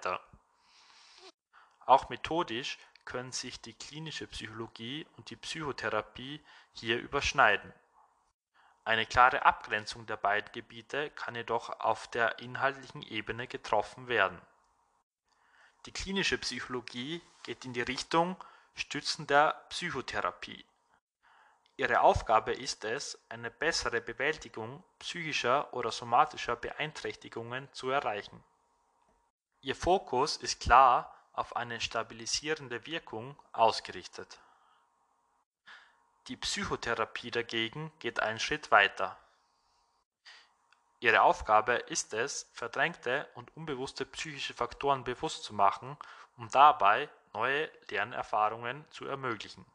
Auch 1.86 2.08
methodisch 2.08 2.78
können 3.04 3.34
sich 3.34 3.60
die 3.60 3.74
klinische 3.74 4.28
Psychologie 4.28 5.06
und 5.18 5.30
die 5.30 5.36
Psychotherapie 5.36 6.42
hier 6.72 6.98
überschneiden. 7.00 7.74
Eine 8.86 9.06
klare 9.06 9.44
Abgrenzung 9.46 10.06
der 10.06 10.16
beiden 10.16 10.54
Gebiete 10.54 11.10
kann 11.10 11.36
jedoch 11.36 11.82
auf 11.82 12.08
der 12.08 12.40
inhaltlichen 12.40 13.02
Ebene 13.02 13.46
getroffen 13.46 14.08
werden. 14.08 14.40
Die 15.86 15.92
klinische 15.92 16.38
Psychologie 16.40 17.22
geht 17.44 17.64
in 17.64 17.74
die 17.74 17.82
Richtung 17.82 18.36
Stützen 18.74 19.28
der 19.28 19.54
Psychotherapie. 19.70 20.66
Ihre 21.78 22.02
Aufgabe 22.02 22.54
ist 22.54 22.86
es, 22.86 23.20
eine 23.30 23.52
bessere 23.52 24.02
Bewältigung 24.02 24.84
psychischer 25.00 25.74
oder 25.74 25.92
somatischer 25.92 26.56
Beeinträchtigungen 26.56 27.72
zu 27.74 27.90
erreichen. 27.90 28.44
Ihr 29.62 29.76
Fokus 29.76 30.38
ist 30.38 30.60
klar 30.60 31.14
auf 31.34 31.56
eine 31.56 31.82
stabilisierende 31.82 32.86
Wirkung 32.86 33.38
ausgerichtet. 33.52 34.40
Die 36.28 36.38
Psychotherapie 36.38 37.30
dagegen 37.30 37.92
geht 38.00 38.22
einen 38.22 38.40
Schritt 38.40 38.72
weiter. 38.72 39.18
Ihre 41.06 41.22
Aufgabe 41.22 41.74
ist 41.74 42.16
es, 42.16 42.50
verdrängte 42.52 43.30
und 43.36 43.56
unbewusste 43.56 44.08
psychische 44.08 44.56
Faktoren 44.56 45.04
bewusst 45.04 45.44
zu 45.44 45.54
machen, 45.54 45.98
um 46.36 46.50
dabei 46.50 47.10
neue 47.32 47.70
Lernerfahrungen 47.92 48.84
zu 48.90 49.06
ermöglichen. 49.06 49.68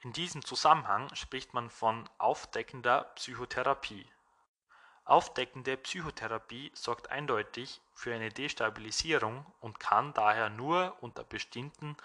In 0.00 0.12
diesem 0.12 0.44
Zusammenhang 0.44 1.08
spricht 1.14 1.54
man 1.54 1.70
von 1.70 2.06
aufdeckender 2.18 3.04
Psychotherapie 3.14 4.06
Aufdeckende 5.06 5.78
Psychotherapie 5.78 6.70
sorgt 6.74 7.10
eindeutig 7.10 7.80
für 7.94 8.14
eine 8.14 8.28
Destabilisierung 8.28 9.46
und 9.60 9.80
kann 9.80 10.12
daher 10.12 10.50
nur 10.50 10.98
unter 11.00 11.24
bestimmten 11.24 11.96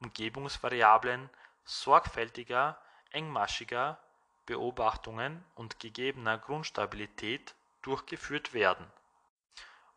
Umgebungsvariablen 0.00 1.28
sorgfältiger, 1.66 2.80
engmaschiger 3.10 3.98
Beobachtungen 4.46 5.44
und 5.54 5.78
gegebener 5.80 6.38
Grundstabilität 6.38 7.54
durchgeführt 7.88 8.54
werden. 8.54 8.86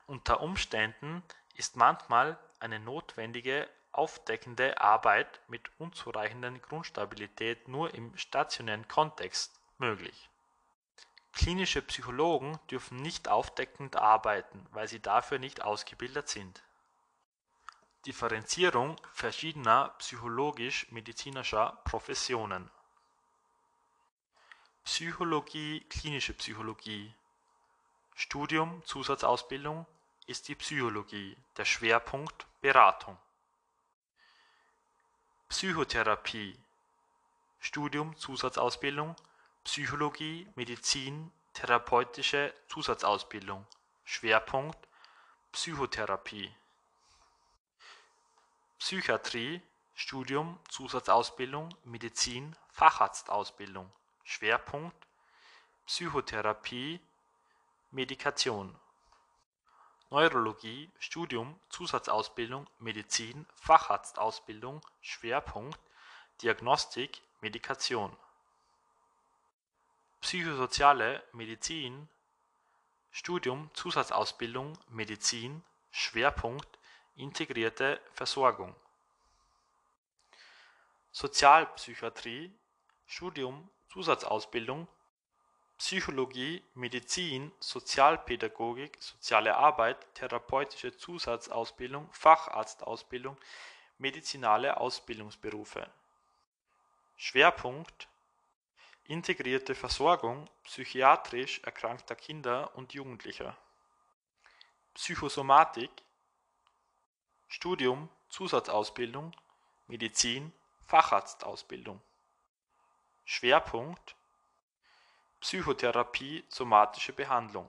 Unter 0.08 0.42
Umständen 0.42 1.22
ist 1.56 1.76
manchmal 1.76 2.40
eine 2.60 2.80
notwendige 2.80 3.70
aufdeckende 3.92 4.82
Arbeit 4.82 5.42
mit 5.48 5.70
unzureichender 5.78 6.52
Grundstabilität 6.52 7.68
nur 7.68 7.94
im 7.94 8.18
stationären 8.18 8.88
Kontext 8.88 9.60
möglich 9.78 10.30
Klinische 11.34 11.82
Psychologen 11.82 12.60
dürfen 12.70 12.98
nicht 12.98 13.30
aufdeckend 13.30 13.96
arbeiten, 13.96 14.66
weil 14.72 14.88
sie 14.88 15.00
dafür 15.00 15.40
nicht 15.40 15.64
ausgebildet 15.64 16.28
sind. 16.28 16.62
Differenzierung 18.06 18.98
verschiedener 19.14 19.96
psychologisch-medizinischer 20.00 21.82
Professionen 21.86 22.70
Psychologie 24.84 25.82
Klinische 25.90 26.34
Psychologie 26.34 27.14
Studium 28.24 28.86
Zusatzausbildung 28.86 29.88
ist 30.28 30.48
die 30.48 30.54
Psychologie, 30.54 31.36
der 31.58 31.66
Schwerpunkt 31.66 32.46
Beratung. 32.62 33.18
Psychotherapie 35.50 36.56
Studium 37.60 38.16
Zusatzausbildung 38.16 39.16
Psychologie, 39.64 40.48
Medizin, 40.54 41.32
therapeutische 41.54 42.54
Zusatzausbildung. 42.68 43.66
Schwerpunkt 44.04 44.88
Psychotherapie. 45.52 46.54
Psychiatrie 48.78 49.64
Studium 49.96 50.60
Zusatzausbildung 50.70 51.76
Medizin 51.86 52.56
Facharztausbildung. 52.70 53.92
Schwerpunkt 54.24 55.08
Psychotherapie 55.88 57.02
Medikation. 57.94 58.74
Neurologie 60.12 60.90
Studium 60.98 61.60
Zusatzausbildung 61.68 62.66
Medizin 62.80 63.46
Facharztausbildung 63.56 64.80
Schwerpunkt 65.02 65.78
Diagnostik 66.42 67.22
Medikation. 67.42 68.16
Psychosoziale 70.22 71.22
Medizin 71.34 72.08
Studium 73.12 73.70
Zusatzausbildung 73.74 74.78
Medizin 74.88 75.62
Schwerpunkt 75.92 76.80
Integrierte 77.18 78.00
Versorgung. 78.14 78.74
Sozialpsychiatrie 81.12 82.54
Studium 83.06 83.70
Zusatzausbildung 83.90 84.88
Psychologie, 85.84 86.64
Medizin, 86.76 87.52
Sozialpädagogik, 87.60 89.02
Soziale 89.02 89.58
Arbeit, 89.58 89.98
therapeutische 90.14 90.96
Zusatzausbildung, 90.96 92.08
Facharztausbildung, 92.14 93.36
medizinale 93.98 94.78
Ausbildungsberufe. 94.78 95.90
Schwerpunkt 97.16 98.08
Integrierte 99.06 99.74
Versorgung 99.74 100.48
psychiatrisch 100.66 101.62
erkrankter 101.64 102.16
Kinder 102.16 102.76
und 102.76 102.94
Jugendlicher. 102.94 103.58
Psychosomatik 104.94 105.90
Studium, 107.48 108.08
Zusatzausbildung, 108.30 109.36
Medizin, 109.88 110.54
Facharztausbildung. 110.86 112.00
Schwerpunkt 113.26 114.16
Psychotherapie, 115.42 116.44
somatische 116.50 117.14
Behandlung. 117.14 117.68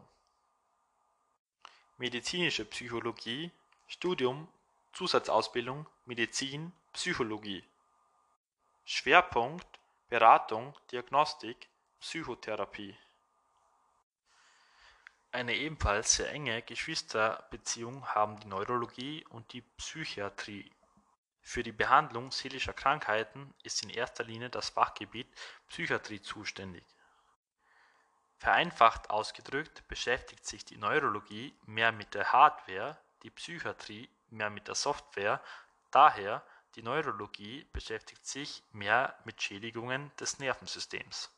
Medizinische 1.97 2.67
Psychologie 2.67 3.51
Studium, 3.89 4.47
Zusatzausbildung, 4.93 5.87
Medizin, 6.05 6.73
Psychologie. 6.93 7.65
Schwerpunkt 8.85 9.67
Beratung, 10.11 10.77
Diagnostik, 10.91 11.67
Psychotherapie. 11.99 12.95
Eine 15.31 15.57
ebenfalls 15.57 16.17
sehr 16.17 16.31
enge 16.31 16.61
Geschwisterbeziehung 16.61 18.07
haben 18.07 18.39
die 18.41 18.49
Neurologie 18.49 19.25
und 19.31 19.51
die 19.55 19.63
Psychiatrie. 19.63 20.71
Für 21.41 21.63
die 21.63 21.73
Behandlung 21.73 22.33
seelischer 22.33 22.75
Krankheiten 22.75 23.55
ist 23.63 23.83
in 23.83 23.89
erster 23.89 24.25
Linie 24.25 24.51
das 24.51 24.69
Fachgebiet 24.69 25.29
Psychiatrie 25.69 26.21
zuständig. 26.21 26.85
Vereinfacht 28.43 29.09
ausgedrückt 29.09 29.87
beschäftigt 29.87 30.45
sich 30.45 30.65
die 30.65 30.77
Neurologie 30.77 31.57
mehr 31.65 31.93
mit 31.93 32.13
der 32.13 32.33
Hardware, 32.33 32.99
die 33.23 33.31
Psychiatrie 33.31 34.11
mehr 34.31 34.51
mit 34.51 34.67
der 34.67 34.75
Software, 34.75 35.41
daher 35.93 36.45
die 36.75 36.83
Neurologie 36.83 37.65
beschäftigt 37.73 38.27
sich 38.27 38.65
mehr 38.73 39.17
mit 39.23 39.41
Schädigungen 39.41 40.11
des 40.19 40.41
Nervensystems. 40.41 41.31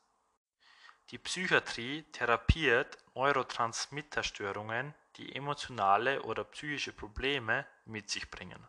Die 1.10 1.18
Psychiatrie 1.18 2.04
therapiert 2.12 2.96
Neurotransmitterstörungen, 3.14 4.94
die 5.16 5.36
emotionale 5.36 6.22
oder 6.22 6.44
psychische 6.44 6.94
Probleme 6.94 7.66
mit 7.84 8.08
sich 8.08 8.30
bringen. 8.30 8.66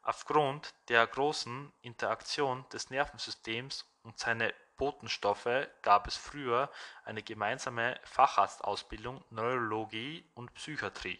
Aufgrund 0.00 0.72
der 0.88 1.06
großen 1.06 1.74
Interaktion 1.82 2.66
des 2.70 2.88
Nervensystems 2.88 3.84
und 4.04 4.18
seiner 4.18 4.52
Botenstoffe 4.76 5.68
gab 5.82 6.06
es 6.06 6.16
früher 6.16 6.70
eine 7.04 7.22
gemeinsame 7.22 7.98
Facharztausbildung 8.04 9.24
Neurologie 9.30 10.28
und 10.34 10.52
Psychiatrie. 10.54 11.18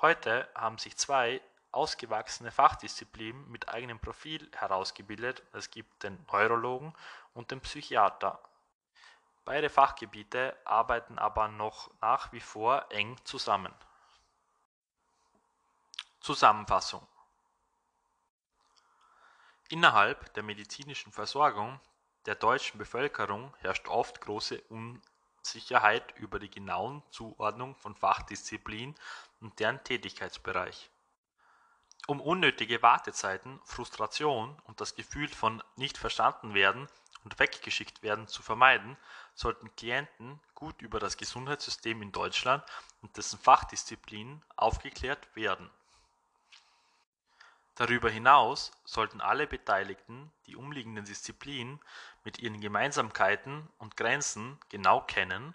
Heute 0.00 0.48
haben 0.54 0.78
sich 0.78 0.96
zwei 0.96 1.40
ausgewachsene 1.72 2.50
Fachdisziplinen 2.50 3.50
mit 3.50 3.68
eigenem 3.68 3.98
Profil 3.98 4.50
herausgebildet, 4.54 5.42
es 5.52 5.70
gibt 5.70 6.02
den 6.02 6.24
Neurologen 6.32 6.94
und 7.34 7.50
den 7.50 7.60
Psychiater. 7.60 8.40
Beide 9.44 9.70
Fachgebiete 9.70 10.56
arbeiten 10.64 11.18
aber 11.18 11.48
noch 11.48 11.90
nach 12.00 12.32
wie 12.32 12.40
vor 12.40 12.86
eng 12.90 13.16
zusammen. 13.24 13.72
Zusammenfassung 16.20 17.06
Innerhalb 19.68 20.32
der 20.34 20.44
medizinischen 20.44 21.12
Versorgung 21.12 21.80
der 22.26 22.36
deutschen 22.36 22.78
Bevölkerung 22.78 23.52
herrscht 23.58 23.88
oft 23.88 24.20
große 24.20 24.62
Unsicherheit 24.68 26.16
über 26.18 26.38
die 26.38 26.50
genauen 26.50 27.02
Zuordnung 27.10 27.74
von 27.74 27.96
Fachdisziplinen 27.96 28.94
und 29.40 29.58
deren 29.58 29.82
Tätigkeitsbereich. 29.82 30.88
Um 32.06 32.20
unnötige 32.20 32.80
Wartezeiten, 32.82 33.60
Frustration 33.64 34.56
und 34.66 34.80
das 34.80 34.94
Gefühl 34.94 35.28
von 35.28 35.60
nicht 35.74 35.98
verstanden 35.98 36.54
werden 36.54 36.86
und 37.24 37.36
weggeschickt 37.40 38.04
werden 38.04 38.28
zu 38.28 38.42
vermeiden, 38.42 38.96
sollten 39.34 39.74
Klienten 39.74 40.40
gut 40.54 40.80
über 40.80 41.00
das 41.00 41.16
Gesundheitssystem 41.16 42.02
in 42.02 42.12
Deutschland 42.12 42.62
und 43.02 43.16
dessen 43.16 43.40
Fachdisziplinen 43.40 44.44
aufgeklärt 44.54 45.34
werden. 45.34 45.68
Darüber 47.76 48.08
hinaus 48.08 48.72
sollten 48.84 49.20
alle 49.20 49.46
Beteiligten 49.46 50.32
die 50.46 50.56
umliegenden 50.56 51.04
Disziplinen 51.04 51.78
mit 52.24 52.38
ihren 52.38 52.60
Gemeinsamkeiten 52.60 53.68
und 53.78 53.98
Grenzen 53.98 54.58
genau 54.70 55.02
kennen, 55.02 55.54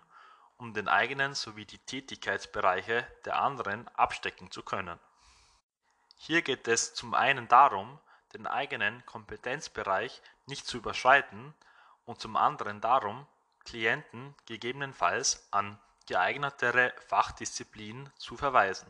um 0.58 0.74
den 0.76 0.88
eigenen 0.88 1.34
sowie 1.34 1.66
die 1.66 1.80
Tätigkeitsbereiche 1.80 3.08
der 3.26 3.42
anderen 3.42 3.88
abstecken 3.90 4.52
zu 4.52 4.62
können. 4.62 5.00
Hier 6.16 6.44
geht 6.44 6.68
es 6.68 6.94
zum 6.94 7.16
einen 7.16 7.48
darum, 7.48 8.00
den 8.34 8.46
eigenen 8.46 9.04
Kompetenzbereich 9.08 10.22
nicht 10.46 10.68
zu 10.68 10.78
überschreiten 10.78 11.56
und 12.06 12.22
zum 12.22 12.36
anderen 12.36 12.82
darum, 12.82 13.26
Klienten 13.66 14.36
gegebenenfalls 14.46 15.48
an 15.52 15.80
geeignetere 16.06 16.94
Fachdisziplinen 17.08 18.12
zu 18.16 18.38
verweisen. 18.38 18.90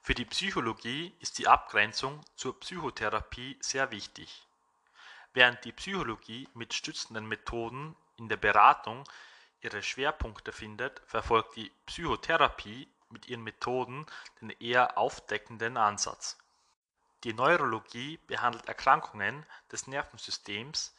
Für 0.00 0.14
die 0.14 0.24
Psychologie 0.24 1.14
ist 1.20 1.38
die 1.38 1.48
Abgrenzung 1.48 2.20
zur 2.36 2.58
Psychotherapie 2.60 3.58
sehr 3.60 3.90
wichtig 3.90 4.48
Während 5.34 5.64
die 5.64 5.72
Psychologie 5.72 6.48
mit 6.54 6.74
stützenden 6.74 7.26
Methoden 7.26 7.94
in 8.16 8.28
der 8.28 8.38
Beratung 8.38 9.04
ihre 9.60 9.82
Schwerpunkte 9.82 10.52
findet, 10.52 11.00
verfolgt 11.06 11.56
die 11.56 11.70
Psychotherapie 11.86 12.88
mit 13.10 13.28
ihren 13.28 13.44
Methoden 13.44 14.06
den 14.40 14.50
eher 14.50 14.96
aufdeckenden 14.98 15.76
Ansatz. 15.76 16.38
Die 17.24 17.34
Neurologie 17.34 18.18
behandelt 18.26 18.66
Erkrankungen 18.66 19.44
des 19.70 19.86
Nervensystems, 19.86 20.94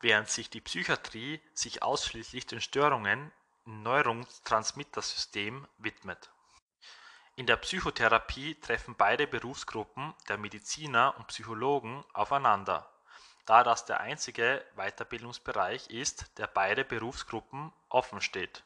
während 0.00 0.28
sich 0.28 0.50
die 0.50 0.60
Psychiatrie 0.60 1.40
sich 1.54 1.82
ausschließlich 1.82 2.46
den 2.46 2.60
Störungen 2.60 3.32
im 3.64 3.82
Neurotransmittersystem 3.82 5.66
widmet. 5.78 6.30
In 7.36 7.46
der 7.46 7.56
Psychotherapie 7.56 8.56
treffen 8.56 8.94
beide 8.96 9.26
Berufsgruppen 9.26 10.14
der 10.28 10.38
Mediziner 10.38 11.14
und 11.16 11.28
Psychologen 11.28 12.04
aufeinander 12.12 12.90
da 13.46 13.62
das 13.62 13.84
der 13.84 14.00
einzige 14.00 14.62
Weiterbildungsbereich 14.74 15.88
ist, 15.88 16.36
der 16.38 16.48
beide 16.48 16.84
Berufsgruppen 16.84 17.72
offen 17.88 18.20
steht. 18.20 18.64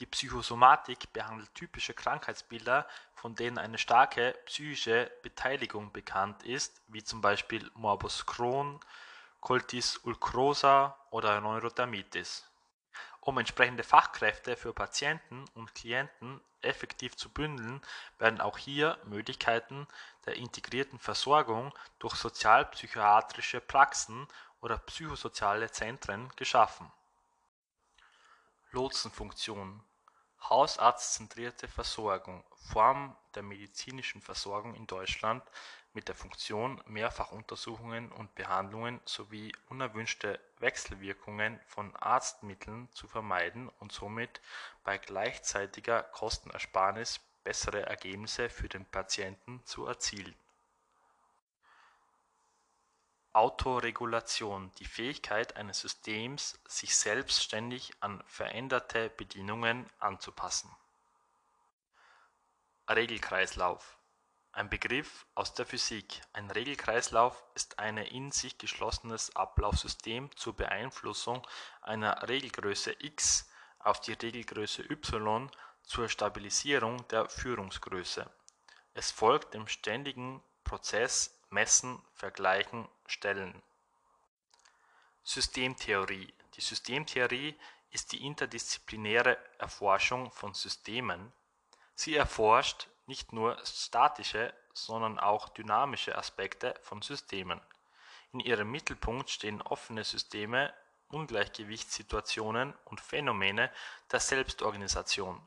Die 0.00 0.06
Psychosomatik 0.06 1.12
behandelt 1.12 1.54
typische 1.54 1.94
Krankheitsbilder, 1.94 2.86
von 3.14 3.34
denen 3.34 3.58
eine 3.58 3.78
starke 3.78 4.36
psychische 4.46 5.10
Beteiligung 5.22 5.92
bekannt 5.92 6.42
ist, 6.42 6.82
wie 6.88 7.02
zum 7.02 7.20
Beispiel 7.20 7.68
Morbus 7.74 8.26
Crohn, 8.26 8.78
Colitis 9.40 9.98
ulcerosa 9.98 10.96
oder 11.10 11.40
Neurodermitis. 11.40 12.44
Um 13.28 13.36
entsprechende 13.36 13.82
Fachkräfte 13.82 14.56
für 14.56 14.72
Patienten 14.72 15.44
und 15.52 15.74
Klienten 15.74 16.40
effektiv 16.62 17.14
zu 17.14 17.28
bündeln, 17.28 17.82
werden 18.18 18.40
auch 18.40 18.56
hier 18.56 18.96
Möglichkeiten 19.04 19.86
der 20.24 20.36
integrierten 20.36 20.98
Versorgung 20.98 21.74
durch 21.98 22.14
sozialpsychiatrische 22.14 23.60
Praxen 23.60 24.26
oder 24.62 24.78
psychosoziale 24.78 25.70
Zentren 25.70 26.32
geschaffen. 26.36 26.90
Lotsenfunktion 28.70 29.84
Hausarztzentrierte 30.48 31.68
Versorgung 31.68 32.42
Form 32.72 33.14
der 33.34 33.42
medizinischen 33.42 34.22
Versorgung 34.22 34.74
in 34.74 34.86
Deutschland 34.86 35.44
mit 35.92 36.08
der 36.08 36.14
Funktion, 36.14 36.82
Mehrfachuntersuchungen 36.86 38.12
und 38.12 38.34
Behandlungen 38.34 39.00
sowie 39.04 39.52
unerwünschte 39.68 40.38
Wechselwirkungen 40.58 41.60
von 41.66 41.94
Arztmitteln 41.96 42.88
zu 42.92 43.08
vermeiden 43.08 43.68
und 43.80 43.92
somit 43.92 44.40
bei 44.84 44.98
gleichzeitiger 44.98 46.02
Kostenersparnis 46.02 47.20
bessere 47.44 47.86
Ergebnisse 47.86 48.50
für 48.50 48.68
den 48.68 48.84
Patienten 48.84 49.64
zu 49.64 49.86
erzielen. 49.86 50.34
Autoregulation 53.32 54.72
die 54.78 54.84
Fähigkeit 54.84 55.56
eines 55.56 55.80
Systems, 55.80 56.58
sich 56.66 56.96
selbstständig 56.96 57.92
an 58.00 58.22
veränderte 58.26 59.10
Bedingungen 59.10 59.88
anzupassen. 59.98 60.74
Regelkreislauf 62.88 63.97
ein 64.58 64.68
Begriff 64.68 65.24
aus 65.36 65.54
der 65.54 65.66
Physik. 65.66 66.20
Ein 66.32 66.50
Regelkreislauf 66.50 67.44
ist 67.54 67.78
ein 67.78 67.96
in 67.96 68.32
sich 68.32 68.58
geschlossenes 68.58 69.34
Ablaufsystem 69.36 70.34
zur 70.36 70.56
Beeinflussung 70.56 71.46
einer 71.80 72.28
Regelgröße 72.28 72.96
x 72.98 73.48
auf 73.78 74.00
die 74.00 74.14
Regelgröße 74.14 74.82
y 74.82 75.48
zur 75.84 76.08
Stabilisierung 76.08 77.06
der 77.06 77.28
Führungsgröße. 77.28 78.28
Es 78.94 79.12
folgt 79.12 79.54
dem 79.54 79.68
ständigen 79.68 80.42
Prozess 80.64 81.40
Messen, 81.50 82.02
Vergleichen, 82.14 82.88
Stellen. 83.06 83.62
Systemtheorie 85.22 86.34
Die 86.56 86.62
Systemtheorie 86.62 87.56
ist 87.90 88.10
die 88.10 88.26
interdisziplinäre 88.26 89.38
Erforschung 89.58 90.32
von 90.32 90.52
Systemen. 90.52 91.32
Sie 91.94 92.16
erforscht 92.16 92.88
nicht 93.08 93.32
nur 93.32 93.56
statische, 93.64 94.54
sondern 94.74 95.18
auch 95.18 95.48
dynamische 95.48 96.16
Aspekte 96.16 96.74
von 96.82 97.00
Systemen. 97.00 97.60
In 98.32 98.40
ihrem 98.40 98.70
Mittelpunkt 98.70 99.30
stehen 99.30 99.62
offene 99.62 100.04
Systeme, 100.04 100.72
Ungleichgewichtssituationen 101.08 102.74
und 102.84 103.00
Phänomene 103.00 103.72
der 104.12 104.20
Selbstorganisation. 104.20 105.40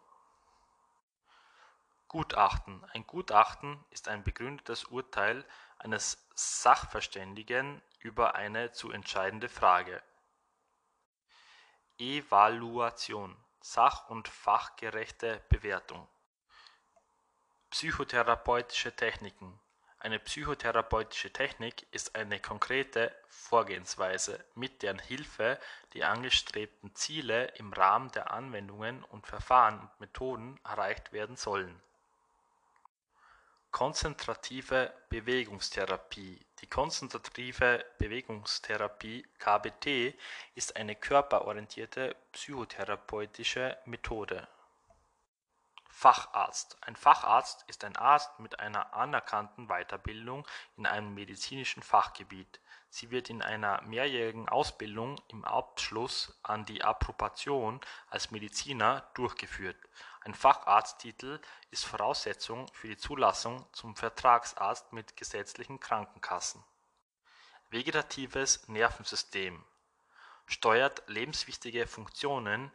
Gutachten 2.07 2.83
Ein 2.93 3.05
Gutachten 3.05 3.85
ist 3.91 4.07
ein 4.07 4.23
begründetes 4.23 4.85
Urteil 4.85 5.45
eines 5.77 6.27
Sachverständigen 6.33 7.81
über 7.99 8.33
eine 8.33 8.71
zu 8.71 8.91
entscheidende 8.91 9.49
Frage. 9.49 10.01
Evaluation 11.99 13.37
Sach- 13.61 14.09
und 14.09 14.27
fachgerechte 14.27 15.43
Bewertung 15.49 16.07
Psychotherapeutische 17.71 18.93
Techniken. 18.93 19.57
Eine 19.97 20.19
psychotherapeutische 20.19 21.31
Technik 21.31 21.87
ist 21.91 22.17
eine 22.17 22.37
konkrete 22.41 23.15
Vorgehensweise, 23.29 24.43
mit 24.55 24.83
deren 24.83 24.99
Hilfe 24.99 25.57
die 25.93 26.03
angestrebten 26.03 26.93
Ziele 26.95 27.45
im 27.55 27.71
Rahmen 27.71 28.11
der 28.11 28.31
Anwendungen 28.31 29.05
und 29.05 29.25
Verfahren 29.25 29.79
und 29.79 29.99
Methoden 30.01 30.59
erreicht 30.65 31.13
werden 31.13 31.37
sollen. 31.37 31.81
Konzentrative 33.71 34.93
Bewegungstherapie. 35.07 36.45
Die 36.59 36.67
konzentrative 36.67 37.85
Bewegungstherapie 37.99 39.25
(KBT) 39.39 40.13
ist 40.55 40.75
eine 40.75 40.97
körperorientierte 40.97 42.17
psychotherapeutische 42.33 43.77
Methode 43.85 44.45
Facharzt: 45.91 46.77
Ein 46.81 46.95
Facharzt 46.95 47.63
ist 47.67 47.83
ein 47.83 47.95
Arzt 47.95 48.39
mit 48.39 48.59
einer 48.59 48.93
anerkannten 48.93 49.67
Weiterbildung 49.67 50.47
in 50.77 50.85
einem 50.85 51.13
medizinischen 51.13 51.83
Fachgebiet. 51.83 52.59
Sie 52.89 53.11
wird 53.11 53.29
in 53.29 53.41
einer 53.41 53.81
mehrjährigen 53.83 54.49
Ausbildung 54.49 55.21
im 55.27 55.45
Abschluss 55.45 56.39
an 56.43 56.65
die 56.65 56.83
Approbation 56.83 57.79
als 58.09 58.31
Mediziner 58.31 59.09
durchgeführt. 59.13 59.77
Ein 60.21 60.33
Facharzttitel 60.33 61.39
ist 61.69 61.85
Voraussetzung 61.85 62.67
für 62.73 62.87
die 62.87 62.97
Zulassung 62.97 63.65
zum 63.71 63.95
Vertragsarzt 63.95 64.93
mit 64.93 65.15
gesetzlichen 65.15 65.79
Krankenkassen. 65.79 66.63
Vegetatives 67.69 68.67
Nervensystem 68.67 69.63
steuert 70.45 71.03
lebenswichtige 71.07 71.87
Funktionen 71.87 72.71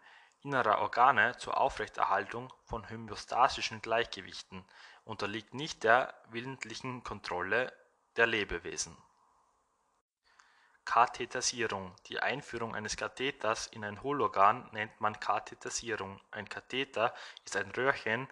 innerer 0.46 0.78
Organe 0.78 1.36
zur 1.38 1.60
Aufrechterhaltung 1.60 2.52
von 2.62 2.88
homöostatischen 2.88 3.82
Gleichgewichten, 3.82 4.64
unterliegt 5.04 5.54
nicht 5.54 5.82
der 5.82 6.14
willentlichen 6.30 7.02
Kontrolle 7.02 7.72
der 8.16 8.28
Lebewesen. 8.28 8.96
Katheterisierung 10.84 11.96
Die 12.06 12.20
Einführung 12.20 12.76
eines 12.76 12.96
Katheters 12.96 13.66
in 13.66 13.84
ein 13.84 14.04
Hohlorgan 14.04 14.68
nennt 14.70 15.00
man 15.00 15.18
Katheterisierung. 15.18 16.20
Ein 16.30 16.48
Katheter 16.48 17.12
ist 17.44 17.56
ein 17.56 17.72
Röhrchen 17.72 18.28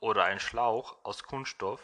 oder 0.00 0.24
ein 0.24 0.38
Schlauch 0.38 1.02
aus 1.02 1.22
Kunststoff. 1.22 1.80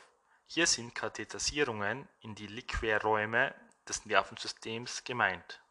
Hier 0.47 0.67
sind 0.67 0.95
Katheterisierungen 0.95 2.07
in 2.21 2.35
die 2.35 2.49
Liquorräume 2.49 3.55
des 3.89 4.05
Nervensystems 4.05 5.05
gemeint 5.05 5.64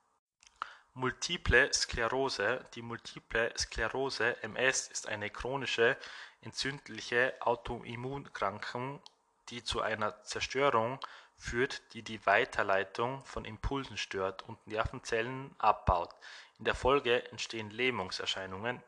Multiple 0.95 1.73
Sklerose 1.73 2.63
Die 2.75 2.83
Multiple 2.83 3.51
Sklerose 3.57 4.37
(MS) 4.43 4.89
ist 4.89 5.07
eine 5.07 5.31
chronische 5.31 5.97
entzündliche 6.41 7.33
Autoimmunerkrankung, 7.39 9.01
die 9.49 9.63
zu 9.63 9.81
einer 9.81 10.21
Zerstörung 10.23 10.99
führt, 11.35 11.81
die 11.93 12.03
die 12.03 12.23
Weiterleitung 12.27 13.25
von 13.25 13.43
Impulsen 13.43 13.97
stört 13.97 14.43
und 14.43 14.67
Nervenzellen 14.67 15.55
abbaut. 15.57 16.13
In 16.59 16.65
der 16.65 16.75
Folge 16.75 17.27
entstehen 17.31 17.71
Lähmungserscheinungen. 17.71 18.79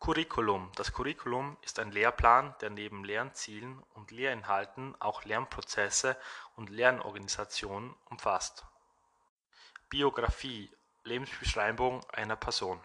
Curriculum 0.00 0.70
Das 0.76 0.92
Curriculum 0.92 1.56
ist 1.62 1.78
ein 1.78 1.92
Lehrplan, 1.92 2.54
der 2.60 2.68
neben 2.68 3.04
Lernzielen 3.04 3.82
und 3.94 4.10
Lehrinhalten 4.10 4.94
auch 5.00 5.24
Lernprozesse 5.24 6.14
und 6.56 6.68
Lernorganisationen 6.68 7.94
umfasst 8.10 8.66
Biografie 9.90 10.70
(Lebensbeschreibung 11.04 12.04
einer 12.10 12.36
Person) 12.36 12.78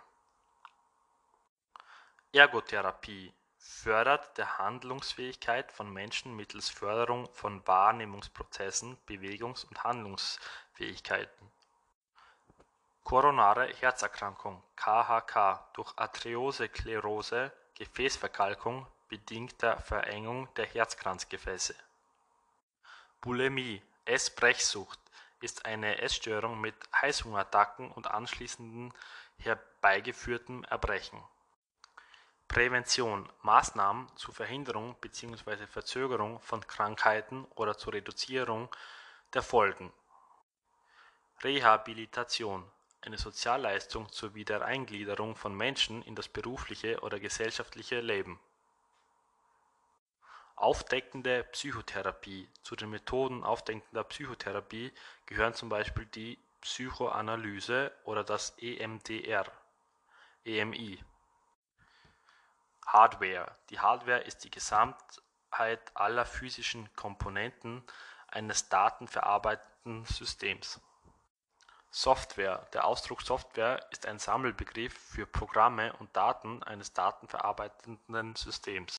Ergotherapie 2.32 3.34
fördert 3.58 4.38
der 4.38 4.58
Handlungsfähigkeit 4.58 5.74
von 5.74 5.92
Menschen 5.92 6.34
mittels 6.34 6.70
Förderung 6.70 7.28
von 7.34 7.68
Wahrnehmungsprozessen, 7.68 8.98
Bewegungs 9.06 9.66
und 9.66 9.84
Handlungsfähigkeiten. 9.84 11.52
Koronare 13.04 13.68
Herzerkrankung 13.82 14.64
(KHK) 14.78 15.74
durch 15.74 15.92
Arteriosklerose 15.98 17.52
(Gefäßverkalkung 17.76 18.88
bedingter 19.10 19.78
Verengung 19.82 20.48
der 20.54 20.68
Herzkranzgefäße) 20.68 21.76
Bulimie 23.20 23.84
Essbrechsucht 24.06 25.03
ist 25.44 25.66
eine 25.66 26.02
Essstörung 26.02 26.60
mit 26.62 26.76
Heißhungerattacken 27.02 27.92
und 27.92 28.08
anschließendem 28.08 28.94
herbeigeführtem 29.38 30.64
Erbrechen. 30.64 31.22
Prävention 32.48 33.30
Maßnahmen 33.42 34.08
zur 34.16 34.34
Verhinderung 34.34 34.96
bzw. 35.02 35.68
Verzögerung 35.68 36.40
von 36.40 36.66
Krankheiten 36.66 37.46
oder 37.56 37.78
zur 37.78 37.94
Reduzierung 37.94 38.74
der 39.34 39.42
Folgen. 39.42 39.92
Rehabilitation 41.44 42.70
eine 43.02 43.18
Sozialleistung 43.18 44.10
zur 44.12 44.34
Wiedereingliederung 44.36 45.36
von 45.36 45.54
Menschen 45.56 46.04
in 46.04 46.16
das 46.16 46.30
berufliche 46.30 47.02
oder 47.02 47.20
gesellschaftliche 47.20 48.00
Leben 48.00 48.40
Aufdeckende 50.64 51.44
Psychotherapie 51.52 52.48
Zu 52.62 52.78
den 52.78 52.90
Methoden 52.90 53.44
aufdeckender 53.44 54.06
Psychotherapie 54.06 54.94
gehören 55.26 55.54
zum 55.54 55.68
Beispiel 55.68 56.06
die 56.06 56.40
Psychoanalyse 56.62 57.92
oder 58.06 58.24
das 58.24 58.52
EMDR 58.60 59.44
(EMI). 60.46 61.04
Hardware 62.88 63.54
Die 63.72 63.82
Hardware 63.82 64.22
ist 64.22 64.46
die 64.46 64.52
Gesamtheit 64.52 65.82
aller 65.96 66.26
physischen 66.26 66.88
Komponenten 66.96 67.84
eines 68.30 68.70
datenverarbeitenden 68.70 70.06
Systems. 70.06 70.80
Software 71.96 72.66
Der 72.74 72.86
Ausdruck 72.86 73.22
Software 73.22 73.86
ist 73.92 74.08
ein 74.08 74.18
Sammelbegriff 74.18 74.98
für 74.98 75.28
Programme 75.28 75.94
und 76.00 76.16
Daten 76.16 76.64
eines 76.64 76.94
datenverarbeitenden 76.94 78.36
Systems 78.36 78.92